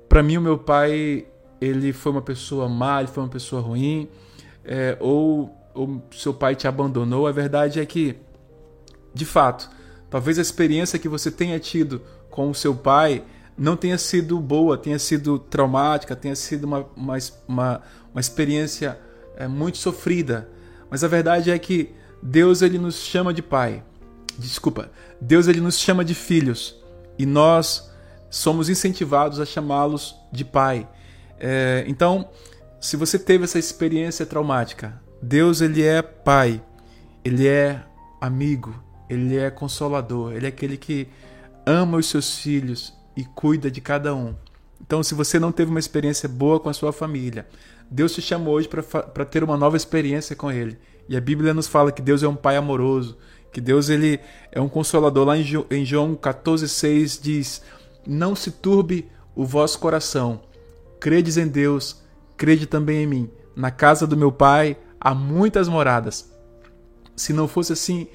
para 0.10 0.22
mim 0.22 0.38
o 0.38 0.42
meu 0.42 0.58
pai 0.58 1.26
ele 1.62 1.94
foi 1.94 2.12
uma 2.12 2.22
pessoa 2.22 2.68
má, 2.68 3.00
ele 3.00 3.08
foi 3.08 3.24
uma 3.24 3.30
pessoa 3.30 3.62
ruim, 3.62 4.10
é, 4.64 4.98
ou, 5.00 5.56
ou 5.76 6.02
seu 6.12 6.34
pai 6.34 6.56
te 6.56 6.68
abandonou. 6.68 7.28
A 7.28 7.32
verdade 7.32 7.80
é 7.80 7.86
que, 7.86 8.16
de 9.14 9.26
fato, 9.26 9.70
talvez 10.10 10.40
a 10.40 10.42
experiência 10.42 10.98
que 10.98 11.10
você 11.10 11.30
tenha 11.30 11.60
tido 11.60 12.02
com 12.30 12.50
o 12.50 12.56
seu 12.56 12.74
pai 12.74 13.24
não 13.58 13.78
tenha 13.78 13.98
sido 13.98 14.40
boa, 14.40 14.78
tenha 14.78 15.00
sido 15.00 15.40
traumática, 15.40 16.16
tenha 16.16 16.36
sido 16.36 16.64
uma, 16.66 16.86
uma, 16.96 17.18
uma, 17.48 17.82
uma 18.14 18.20
experiência 18.22 19.00
é, 19.38 19.48
muito 19.48 19.78
sofrida. 19.78 20.50
Mas 20.90 21.04
a 21.04 21.08
verdade 21.08 21.52
é 21.52 21.60
que 21.60 21.94
Deus 22.22 22.62
ele 22.62 22.78
nos 22.78 22.96
chama 22.96 23.34
de 23.34 23.42
pai. 23.42 23.84
Desculpa, 24.38 24.92
Deus 25.22 25.48
ele 25.48 25.62
nos 25.62 25.78
chama 25.78 26.04
de 26.04 26.14
filhos 26.14 26.76
e 27.18 27.26
nós 27.26 27.90
somos 28.30 28.68
incentivados 28.68 29.40
a 29.40 29.46
chamá-los 29.46 30.16
de 30.32 30.44
pai. 30.44 30.88
É, 31.40 31.86
então, 31.88 32.30
se 32.82 32.98
você 32.98 33.18
teve 33.18 33.46
essa 33.46 33.58
experiência 33.58 34.26
traumática, 34.26 35.02
Deus 35.26 35.60
ele 35.60 35.82
é 35.82 36.04
pai, 36.04 36.62
ele 37.24 37.48
é 37.48 37.84
amigo, 38.22 38.76
ele 39.10 39.36
é 39.36 39.50
consolador, 39.50 40.34
ele 40.34 40.46
é 40.46 40.50
aquele 40.50 40.78
que 40.78 41.08
ama 41.66 41.98
os 41.98 42.08
seus 42.08 42.38
filhos, 42.38 42.94
e 43.16 43.24
cuida 43.24 43.72
de 43.72 43.82
cada 43.82 44.14
um. 44.14 44.36
Então, 44.80 45.02
se 45.02 45.16
você 45.16 45.40
não 45.40 45.52
teve 45.52 45.72
uma 45.72 45.80
experiência 45.80 46.30
boa 46.30 46.60
com 46.60 46.70
a 46.70 46.74
sua 46.74 46.92
família, 46.92 47.48
Deus 47.90 48.14
te 48.14 48.22
chamou 48.22 48.54
hoje 48.54 48.68
para 48.68 49.26
ter 49.26 49.44
uma 49.44 49.58
nova 49.58 49.78
experiência 49.78 50.36
com 50.36 50.52
Ele. 50.52 50.78
E 51.08 51.16
a 51.16 51.22
Bíblia 51.22 51.54
nos 51.54 51.68
fala 51.68 51.92
que 51.92 52.02
Deus 52.02 52.22
é 52.22 52.28
um 52.28 52.36
Pai 52.36 52.56
amoroso, 52.56 53.18
que 53.52 53.62
Deus 53.62 53.90
ele 53.90 54.20
é 54.52 54.60
um 54.60 54.68
consolador. 54.68 55.26
Lá 55.26 55.38
em 55.38 55.86
João 55.86 56.16
14,6 56.16 57.20
diz: 57.22 57.62
Não 58.06 58.36
se 58.36 58.52
turbe 58.52 59.10
o 59.36 59.46
vosso 59.46 59.80
coração, 59.80 60.42
credes 61.00 61.38
em 61.38 61.48
Deus, 61.48 62.04
crede 62.36 62.66
também 62.66 63.04
em 63.04 63.08
mim. 63.08 63.30
Na 63.56 63.72
casa 63.72 64.06
do 64.06 64.18
meu 64.18 64.32
Pai 64.32 64.78
há 65.06 65.14
muitas 65.14 65.68
moradas. 65.68 66.32
Se 67.16 67.32
não 67.32 67.48
fosse 67.48 67.72
assim, 67.72 68.08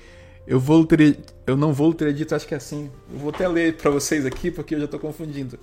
eu 0.44 0.58
vou 0.58 0.84
ter, 0.84 1.20
eu 1.46 1.56
não 1.56 1.72
vou 1.72 1.94
ter 1.94 2.12
dito, 2.12 2.34
acho 2.34 2.48
que 2.48 2.52
é 2.52 2.56
assim. 2.56 2.90
Eu 3.12 3.20
vou 3.20 3.30
até 3.30 3.46
ler 3.46 3.76
para 3.76 3.92
vocês 3.92 4.26
aqui 4.26 4.50
porque 4.50 4.74
eu 4.74 4.80
já 4.80 4.84
estou 4.86 4.98
confundindo. 4.98 5.56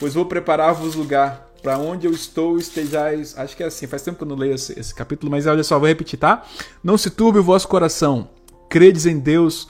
Pois 0.00 0.14
vou 0.14 0.24
preparar-vos 0.24 0.94
lugar 0.94 1.50
para 1.62 1.76
onde 1.76 2.06
eu 2.06 2.12
estou 2.12 2.56
estejais. 2.56 3.36
Acho 3.36 3.54
que 3.54 3.62
é 3.62 3.66
assim. 3.66 3.86
Faz 3.86 4.00
tempo 4.00 4.16
que 4.16 4.24
eu 4.24 4.28
não 4.28 4.36
leio 4.36 4.54
esse, 4.54 4.78
esse 4.80 4.94
capítulo, 4.94 5.30
mas 5.30 5.46
olha 5.46 5.62
só, 5.62 5.78
vou 5.78 5.86
repetir, 5.86 6.18
tá? 6.18 6.42
Não 6.82 6.96
se 6.96 7.10
turbe 7.10 7.38
o 7.38 7.44
vosso 7.44 7.68
coração. 7.68 8.30
Credes 8.70 9.04
em 9.04 9.18
Deus, 9.18 9.68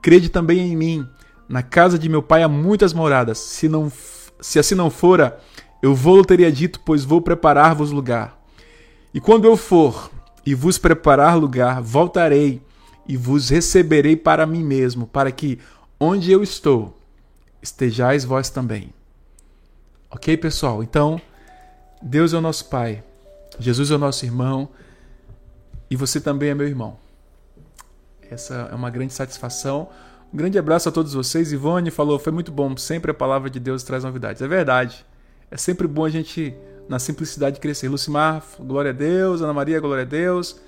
crede 0.00 0.28
também 0.28 0.60
em 0.60 0.76
mim. 0.76 1.08
Na 1.48 1.62
casa 1.62 1.98
de 1.98 2.08
meu 2.08 2.22
pai 2.22 2.44
há 2.44 2.48
muitas 2.48 2.92
moradas. 2.92 3.38
Se 3.38 3.68
não, 3.68 3.90
se 4.40 4.60
assim 4.60 4.76
não 4.76 4.90
fora, 4.90 5.40
eu 5.82 5.92
vou 5.92 6.24
teria 6.24 6.52
dito, 6.52 6.80
pois 6.86 7.04
vou 7.04 7.20
preparar-vos 7.20 7.90
lugar. 7.90 8.40
E 9.12 9.20
quando 9.20 9.44
eu 9.44 9.56
for 9.56 10.10
e 10.46 10.54
vos 10.54 10.78
preparar 10.78 11.36
lugar, 11.36 11.82
voltarei 11.82 12.62
e 13.06 13.16
vos 13.16 13.50
receberei 13.50 14.16
para 14.16 14.46
mim 14.46 14.62
mesmo, 14.62 15.06
para 15.06 15.30
que 15.32 15.58
onde 15.98 16.30
eu 16.30 16.42
estou, 16.42 16.98
estejais 17.60 18.24
vós 18.24 18.48
também. 18.48 18.94
Ok, 20.08 20.36
pessoal? 20.36 20.82
Então, 20.82 21.20
Deus 22.00 22.32
é 22.32 22.38
o 22.38 22.40
nosso 22.40 22.66
Pai, 22.66 23.02
Jesus 23.58 23.90
é 23.90 23.96
o 23.96 23.98
nosso 23.98 24.24
irmão 24.24 24.68
e 25.90 25.96
você 25.96 26.20
também 26.20 26.50
é 26.50 26.54
meu 26.54 26.66
irmão. 26.66 26.96
Essa 28.30 28.68
é 28.70 28.74
uma 28.74 28.90
grande 28.90 29.12
satisfação. 29.12 29.88
Um 30.32 30.36
grande 30.36 30.58
abraço 30.58 30.88
a 30.88 30.92
todos 30.92 31.12
vocês. 31.12 31.52
Ivone 31.52 31.90
falou, 31.90 32.18
foi 32.18 32.32
muito 32.32 32.50
bom. 32.50 32.76
Sempre 32.76 33.10
a 33.10 33.14
palavra 33.14 33.48
de 33.48 33.60
Deus 33.60 33.82
traz 33.82 34.02
novidades. 34.02 34.42
É 34.42 34.48
verdade. 34.48 35.06
É 35.50 35.56
sempre 35.56 35.86
bom 35.86 36.04
a 36.04 36.10
gente, 36.10 36.54
na 36.88 36.98
simplicidade, 36.98 37.60
crescer. 37.60 37.88
Lucimar, 37.88 38.44
glória 38.60 38.90
a 38.90 38.94
Deus. 38.94 39.42
Ana 39.42 39.52
Maria, 39.52 39.80
glória 39.80 40.02
a 40.02 40.06
Deus. 40.06 40.60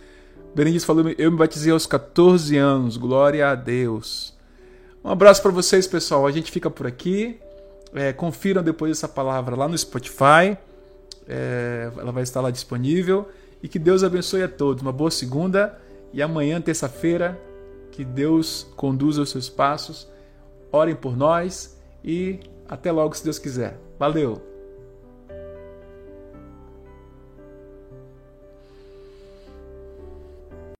Berenice 0.54 0.84
falou: 0.84 1.08
Eu 1.16 1.30
me 1.30 1.38
batizei 1.38 1.72
aos 1.72 1.86
14 1.86 2.56
anos, 2.56 2.96
glória 2.96 3.48
a 3.48 3.54
Deus. 3.54 4.36
Um 5.04 5.10
abraço 5.10 5.40
para 5.40 5.50
vocês, 5.50 5.86
pessoal. 5.86 6.26
A 6.26 6.30
gente 6.30 6.50
fica 6.50 6.70
por 6.70 6.86
aqui. 6.86 7.38
É, 7.94 8.12
confiram 8.12 8.62
depois 8.62 8.92
essa 8.92 9.08
palavra 9.08 9.56
lá 9.56 9.68
no 9.68 9.76
Spotify. 9.76 10.56
É, 11.26 11.90
ela 11.96 12.12
vai 12.12 12.22
estar 12.22 12.40
lá 12.40 12.50
disponível. 12.50 13.28
E 13.62 13.68
que 13.68 13.78
Deus 13.78 14.02
abençoe 14.02 14.42
a 14.42 14.48
todos. 14.48 14.82
Uma 14.82 14.92
boa 14.92 15.10
segunda 15.10 15.78
e 16.12 16.22
amanhã, 16.22 16.60
terça-feira, 16.60 17.38
que 17.92 18.04
Deus 18.04 18.66
conduza 18.76 19.22
os 19.22 19.30
seus 19.30 19.48
passos. 19.48 20.08
Orem 20.70 20.94
por 20.94 21.16
nós 21.16 21.78
e 22.04 22.40
até 22.68 22.92
logo, 22.92 23.14
se 23.14 23.24
Deus 23.24 23.38
quiser. 23.38 23.78
Valeu! 23.98 24.57